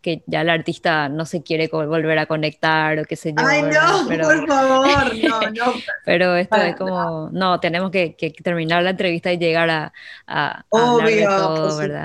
que 0.00 0.22
ya 0.28 0.42
el 0.42 0.50
artista 0.50 1.08
no 1.08 1.26
se 1.26 1.42
quiere 1.42 1.66
volver 1.66 2.20
a 2.20 2.26
conectar 2.26 2.96
o 3.00 3.04
qué 3.04 3.16
sé 3.16 3.30
yo. 3.36 3.44
Ay, 3.44 3.62
no, 3.62 4.06
pero, 4.08 4.28
por 4.28 4.46
favor, 4.46 5.16
no, 5.24 5.40
no. 5.40 5.72
pero 6.04 6.36
esto 6.36 6.54
es 6.54 6.76
como, 6.76 7.30
no, 7.32 7.58
tenemos 7.58 7.90
que, 7.90 8.14
terminar 8.44 8.84
la 8.84 8.90
entrevista 8.90 9.32
y 9.32 9.38
llegar 9.38 9.68
a, 9.68 9.92
a, 10.28 10.64
hablar 10.70 11.08
de 11.08 11.24
todo, 11.24 11.76
¿verdad? 11.78 12.04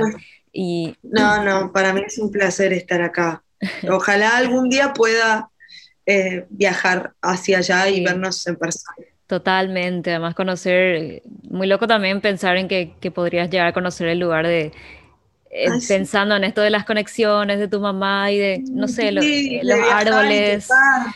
Y, 0.51 0.97
no, 1.03 1.43
no, 1.43 1.71
para 1.71 1.93
mí 1.93 2.01
es 2.03 2.17
un 2.17 2.31
placer 2.31 2.73
estar 2.73 3.03
acá. 3.03 3.43
Ojalá 3.89 4.37
algún 4.37 4.69
día 4.69 4.93
pueda 4.93 5.49
eh, 6.05 6.45
viajar 6.49 7.13
hacia 7.21 7.59
allá 7.59 7.89
y 7.89 8.03
vernos 8.03 8.45
en 8.47 8.55
persona. 8.55 8.95
Totalmente, 9.27 10.11
además 10.11 10.35
conocer, 10.35 11.23
muy 11.49 11.65
loco 11.65 11.87
también 11.87 12.21
pensar 12.21 12.57
en 12.57 12.67
que, 12.67 13.11
podrías 13.11 13.49
llegar 13.49 13.65
a 13.65 13.73
conocer 13.73 14.07
el 14.09 14.19
lugar 14.19 14.45
de, 14.45 14.71
eh, 15.49 15.67
pensando 15.87 16.35
en 16.35 16.43
esto 16.43 16.61
de 16.61 16.69
las 16.69 16.85
conexiones 16.85 17.57
de 17.57 17.67
tu 17.67 17.79
mamá 17.79 18.31
y 18.31 18.37
de, 18.37 18.63
no 18.69 18.87
sé, 18.87 19.11
los 19.11 19.25
árboles 19.91 20.69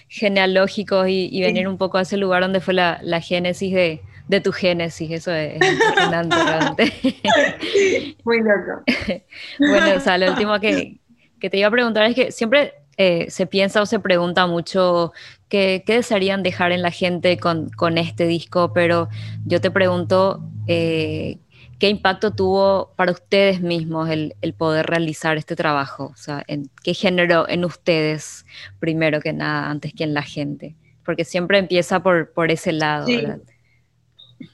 genealógicos 0.08 1.06
y, 1.08 1.40
venir 1.40 1.68
un 1.68 1.78
poco 1.78 2.00
a 2.00 2.02
ese 2.02 2.18
lugar 2.18 2.42
donde 2.42 2.62
fue 2.62 2.74
la, 2.74 3.22
génesis 3.22 3.76
de, 3.76 4.42
tu 4.42 4.52
génesis, 4.52 5.12
eso 5.12 5.32
es, 5.32 5.54
impresionante 5.54 6.36
realmente. 6.44 8.16
Muy 8.24 8.40
loco. 8.40 8.84
bueno, 9.60 9.98
o 9.98 10.00
sea, 10.00 10.18
lo 10.18 10.32
último 10.32 10.60
que, 10.60 10.99
que 11.40 11.50
te 11.50 11.58
iba 11.58 11.68
a 11.68 11.72
preguntar 11.72 12.06
es 12.06 12.16
que 12.16 12.32
siempre 12.32 12.74
eh, 12.98 13.30
se 13.30 13.48
piensa 13.48 13.82
o 13.82 13.86
se 13.86 14.00
pregunta 14.00 14.46
mucho 14.46 15.14
qué, 15.48 15.84
desearían 15.86 16.44
dejar 16.44 16.72
en 16.72 16.82
la 16.82 16.92
gente 16.92 17.38
con, 17.38 17.98
este 17.98 18.28
disco, 18.28 18.74
pero 18.74 19.08
yo 19.46 19.62
te 19.62 19.72
pregunto 19.72 20.42
eh, 20.68 21.38
qué 21.80 21.88
impacto 21.88 22.32
tuvo 22.32 22.92
para 22.98 23.14
ustedes 23.14 23.62
mismos 23.62 24.10
el, 24.10 24.36
poder 24.58 24.86
realizar 24.86 25.38
este 25.38 25.56
trabajo, 25.56 26.12
o 26.14 26.18
sea, 26.18 26.44
en, 26.48 26.70
qué 26.84 26.94
generó 26.94 27.48
en 27.48 27.64
ustedes 27.64 28.46
primero 28.80 29.22
que 29.22 29.32
nada, 29.32 29.70
antes 29.70 29.94
que 29.94 30.04
en 30.04 30.14
la 30.14 30.24
gente, 30.24 30.76
porque 31.06 31.24
siempre 31.24 31.58
empieza 31.58 32.04
por, 32.04 32.32
por 32.34 32.52
ese 32.52 32.74
lado, 32.74 33.08
¿verdad? 33.08 33.40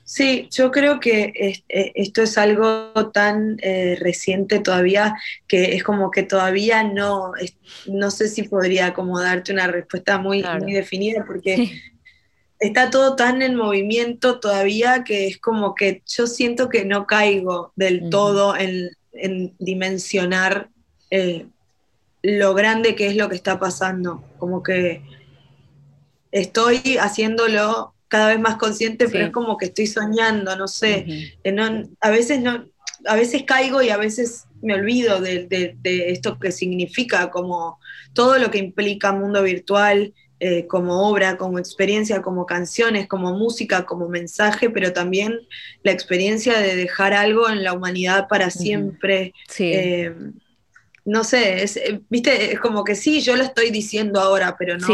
Sí, 0.07 0.47
yo 0.51 0.69
creo 0.69 0.99
que 0.99 1.33
eh, 1.67 1.91
esto 1.95 2.21
es 2.21 2.37
algo 2.37 2.91
tan 3.11 3.57
eh, 3.63 3.97
reciente 3.99 4.59
todavía 4.59 5.15
que 5.47 5.73
es 5.73 5.83
como 5.83 6.11
que 6.11 6.21
todavía 6.21 6.83
no, 6.83 7.31
no 7.87 8.11
sé 8.11 8.27
si 8.27 8.43
podría 8.43 8.93
como 8.93 9.19
darte 9.19 9.51
una 9.51 9.65
respuesta 9.65 10.19
muy, 10.19 10.45
muy 10.61 10.73
definida 10.73 11.25
porque 11.25 11.71
está 12.59 12.91
todo 12.91 13.15
tan 13.15 13.41
en 13.41 13.55
movimiento 13.55 14.39
todavía 14.39 15.03
que 15.03 15.25
es 15.25 15.39
como 15.39 15.73
que 15.73 16.03
yo 16.05 16.27
siento 16.27 16.69
que 16.69 16.85
no 16.85 17.07
caigo 17.07 17.73
del 17.75 18.11
todo 18.11 18.55
en, 18.55 18.91
dimensionar 19.57 20.69
eh, 21.09 21.47
lo 22.21 22.53
grande 22.53 22.93
que 22.93 23.07
es 23.07 23.15
lo 23.15 23.27
que 23.27 23.35
está 23.35 23.59
pasando. 23.59 24.23
Como 24.37 24.61
que 24.61 25.01
estoy 26.31 26.97
haciéndolo 26.99 27.94
cada 28.07 28.27
vez 28.29 28.39
más 28.39 28.55
consciente, 28.57 29.07
pero 29.09 29.25
es 29.25 29.31
como 29.31 29.57
que 29.57 29.65
estoy 29.65 29.87
soñando, 29.87 30.55
no 30.55 30.67
sé. 30.67 31.35
a 32.01 32.09
veces 32.09 32.41
no, 32.41 32.65
a 33.05 33.15
veces 33.15 33.43
caigo 33.43 33.81
y 33.81 33.89
a 33.89 33.97
veces 33.97 34.45
me 34.61 34.73
olvido 34.73 35.21
de, 35.21 35.75
esto 35.83 36.39
que 36.39 36.51
significa, 36.51 37.29
como 37.29 37.79
todo 38.13 38.37
lo 38.37 38.49
que 38.51 38.57
implica 38.57 39.11
mundo 39.11 39.43
virtual, 39.43 40.13
eh, 40.39 40.67
como 40.67 41.07
obra, 41.07 41.37
como 41.37 41.59
experiencia, 41.59 42.21
como 42.21 42.45
canciones, 42.45 43.07
como 43.07 43.33
música, 43.33 43.85
como 43.85 44.09
mensaje, 44.09 44.69
pero 44.69 44.91
también 44.91 45.39
la 45.83 45.91
experiencia 45.91 46.59
de 46.59 46.75
dejar 46.75 47.13
algo 47.13 47.49
en 47.49 47.63
la 47.63 47.73
humanidad 47.73 48.27
para 48.27 48.49
siempre. 48.49 49.33
Eh, 49.59 50.13
no 51.05 51.23
sé, 51.23 51.63
es, 51.63 51.77
eh, 51.77 52.01
viste, 52.09 52.53
es 52.53 52.59
como 52.59 52.83
que 52.83 52.95
sí, 52.95 53.21
yo 53.21 53.35
lo 53.35 53.43
estoy 53.43 53.69
diciendo 53.69 54.19
ahora, 54.19 54.55
pero 54.57 54.77
no, 54.77 54.87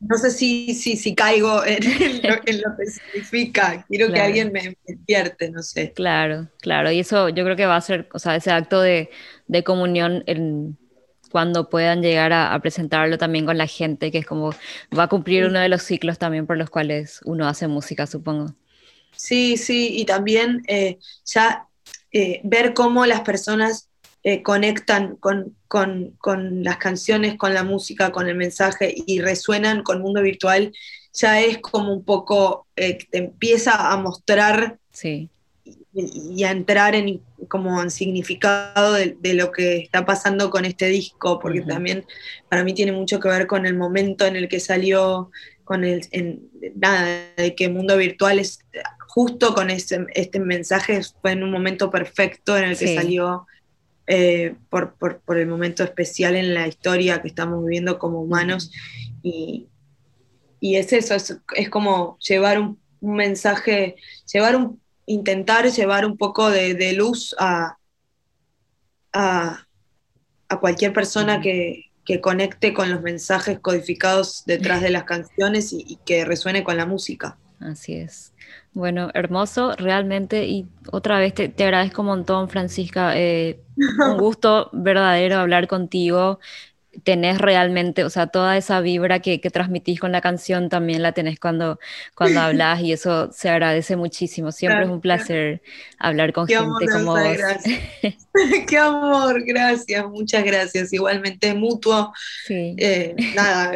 no 0.00 0.16
sé 0.16 0.30
si, 0.30 0.74
si, 0.74 0.96
si 0.96 1.14
caigo 1.14 1.62
en, 1.66 2.22
lo, 2.22 2.76
que 2.76 2.86
significa. 2.86 3.84
Quiero 3.88 4.12
que 4.12 4.20
alguien 4.20 4.50
me, 4.50 4.76
despierte, 4.86 5.50
no 5.50 5.62
sé. 5.62 5.92
Claro, 5.92 6.48
claro. 6.60 6.90
Y 6.90 7.00
eso 7.00 7.28
yo 7.28 7.44
creo 7.44 7.56
que 7.56 7.66
va 7.66 7.76
a 7.76 7.80
ser, 7.80 8.08
o 8.12 8.18
sea, 8.18 8.34
ese 8.34 8.50
acto 8.50 8.80
de, 8.80 9.10
de 9.46 9.62
comunión 9.62 10.24
en, 10.26 10.78
cuando 11.30 11.68
puedan 11.68 12.02
llegar 12.02 12.32
a, 12.32 12.58
presentarlo 12.60 13.18
también 13.18 13.46
con 13.46 13.58
la 13.58 13.66
gente, 13.66 14.10
que 14.10 14.18
es 14.18 14.26
como 14.26 14.54
va 14.98 15.04
a 15.04 15.08
cumplir 15.08 15.44
uno 15.44 15.60
de 15.60 15.68
los 15.68 15.82
ciclos 15.82 16.18
también 16.18 16.46
por 16.46 16.56
los 16.56 16.70
cuales 16.70 17.20
uno 17.24 17.46
hace 17.46 17.68
música, 17.68 18.06
supongo. 18.06 18.54
Sí, 19.14 19.56
sí, 19.56 19.90
y 19.98 20.06
también 20.06 20.62
eh, 20.66 20.98
ya 21.26 21.66
eh, 22.10 22.40
ver 22.42 22.74
cómo 22.74 23.06
las 23.06 23.20
personas 23.20 23.89
eh, 24.22 24.42
conectan 24.42 25.16
con, 25.16 25.56
las 26.62 26.76
canciones, 26.76 27.36
con 27.36 27.54
la 27.54 27.64
música, 27.64 28.12
con 28.12 28.28
el 28.28 28.34
mensaje 28.34 28.94
y 28.94 29.20
resuenan 29.20 29.82
con 29.82 29.96
el 29.96 30.02
mundo 30.02 30.20
virtual, 30.20 30.72
ya 31.14 31.40
es 31.40 31.56
como 31.58 31.94
un 31.94 32.04
poco, 32.04 32.66
eh, 32.76 32.98
te 33.10 33.16
empieza 33.16 33.90
a 33.90 33.96
mostrar 33.96 34.78
sí. 34.92 35.30
y, 35.94 36.44
a 36.44 36.50
entrar 36.50 36.94
en 36.94 37.22
como 37.48 37.80
en 37.82 37.90
significado 37.90 38.92
de, 38.92 39.34
lo 39.34 39.52
que 39.52 39.78
está 39.78 40.04
pasando 40.04 40.50
con 40.50 40.66
este 40.66 40.86
disco, 40.86 41.38
porque 41.38 41.62
también 41.62 42.04
para 42.50 42.62
mí 42.62 42.74
tiene 42.74 42.92
mucho 42.92 43.20
que 43.20 43.28
ver 43.28 43.46
con 43.46 43.64
el 43.64 43.74
momento 43.74 44.26
en 44.26 44.36
el 44.36 44.50
que 44.50 44.60
salió, 44.60 45.30
con 45.64 45.82
el, 45.82 46.02
nada, 46.76 47.24
de 47.38 47.54
que 47.54 47.70
mundo 47.70 47.96
virtual 47.96 48.38
es 48.38 48.58
justo 49.08 49.54
con 49.54 49.70
este, 49.70 50.04
este 50.14 50.40
mensaje, 50.40 51.00
fue 51.22 51.32
en 51.32 51.42
un 51.42 51.50
momento 51.50 51.90
perfecto 51.90 52.58
en 52.58 52.64
el 52.64 52.78
que 52.78 52.94
salió 52.94 53.46
eh, 54.12 54.56
por, 54.68 54.96
el 55.38 55.46
momento 55.46 55.84
especial 55.84 56.34
en 56.34 56.52
la 56.52 56.66
historia 56.66 57.22
que 57.22 57.28
estamos 57.28 57.64
viviendo 57.64 57.96
como 57.96 58.20
humanos. 58.20 58.72
Y, 59.22 59.68
es 60.60 60.92
eso, 60.92 61.14
es, 61.14 61.70
como 61.70 62.18
llevar 62.18 62.58
un, 62.58 62.76
mensaje, 63.00 63.94
llevar 64.32 64.56
un, 64.56 64.80
intentar 65.06 65.70
llevar 65.70 66.04
un 66.04 66.16
poco 66.16 66.50
de, 66.50 66.92
luz 66.92 67.36
a, 67.38 67.78
a, 69.12 69.64
cualquier 70.60 70.92
persona 70.92 71.40
que, 71.40 71.86
conecte 72.20 72.74
con 72.74 72.90
los 72.90 73.02
mensajes 73.02 73.60
codificados 73.60 74.42
detrás 74.44 74.82
de 74.82 74.90
las 74.90 75.04
canciones 75.04 75.72
y 75.72 76.00
que 76.04 76.24
resuene 76.24 76.64
con 76.64 76.76
la 76.76 76.84
música. 76.84 77.38
Así 77.60 77.94
es. 77.94 78.29
Bueno, 78.72 79.10
hermoso, 79.14 79.74
realmente. 79.76 80.46
Y 80.46 80.66
otra 80.92 81.18
vez 81.18 81.34
te, 81.34 81.52
agradezco 81.64 82.02
un 82.02 82.08
montón, 82.08 82.48
Francisca. 82.48 83.16
Eh, 83.16 83.60
un 83.76 84.16
gusto 84.18 84.70
verdadero 84.72 85.38
hablar 85.38 85.66
contigo. 85.66 86.38
Tenés 87.04 87.38
realmente, 87.38 88.04
o 88.04 88.10
sea, 88.10 88.28
toda 88.28 88.56
esa 88.56 88.80
vibra 88.80 89.20
que, 89.20 89.38
transmitís 89.38 90.00
con 90.00 90.12
la 90.12 90.20
canción 90.20 90.68
también 90.68 91.02
la 91.02 91.12
tenés 91.12 91.38
cuando, 91.40 91.78
cuando 92.14 92.40
hablas 92.40 92.80
y 92.80 92.92
eso 92.92 93.32
se 93.32 93.48
agradece 93.48 93.96
muchísimo. 93.96 94.52
Siempre 94.52 94.84
es 94.84 94.88
un 94.88 95.00
placer 95.00 95.62
hablar 95.98 96.32
con 96.32 96.46
gente 96.46 96.86
como 96.92 97.12
vos. 97.12 97.22
Qué 98.68 98.78
amor, 98.78 99.44
gracias, 99.44 100.06
muchas 100.08 100.44
gracias. 100.44 100.92
Igualmente 100.92 101.54
mutuo. 101.54 102.12
Sí. 102.46 102.76
Eh, 102.78 103.16
nada, 103.34 103.72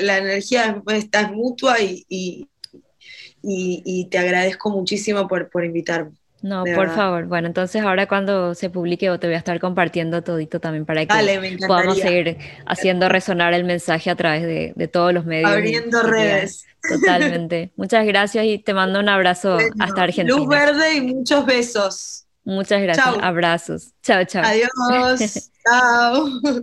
la, 0.00 0.18
energía 0.18 0.80
está 0.86 1.28
mutua 1.28 1.80
y 1.80 2.04
y, 2.08 2.48
te 3.42 4.18
agradezco 4.18 4.70
muchísimo 4.70 5.26
por, 5.28 5.50
por 5.50 5.64
invitarme. 5.64 6.12
No, 6.42 6.64
por 6.74 6.90
favor. 6.90 7.26
Bueno, 7.26 7.46
entonces 7.46 7.82
ahora 7.82 8.08
cuando 8.08 8.54
se 8.54 8.68
publique 8.68 9.08
te 9.18 9.26
voy 9.26 9.34
a 9.34 9.38
estar 9.38 9.60
compartiendo 9.60 10.22
todito 10.22 10.58
también 10.58 10.84
para 10.84 11.06
que 11.06 11.58
podamos 11.66 11.98
seguir 11.98 12.36
haciendo 12.66 13.08
resonar 13.08 13.54
el 13.54 13.64
mensaje 13.64 14.10
a 14.10 14.16
través 14.16 14.42
de, 14.42 14.88
todos 14.88 15.14
los 15.14 15.24
medios. 15.24 15.50
Abriendo 15.50 16.02
redes. 16.02 16.66
Totalmente. 16.86 17.70
Muchas 17.76 18.04
gracias 18.04 18.44
y 18.44 18.58
te 18.58 18.74
mando 18.74 18.98
un 18.98 19.08
abrazo 19.08 19.56
hasta 19.78 20.02
Argentina. 20.02 20.36
Luz 20.36 20.48
verde 20.48 20.96
y 20.96 21.00
muchos 21.00 21.46
besos. 21.46 22.26
Muchas 22.44 22.82
gracias. 22.82 23.14
Abrazos. 23.20 23.92
Chao, 24.02 24.24
chao. 24.24 24.42
Adiós. 24.44 25.50
chao. 25.64 26.62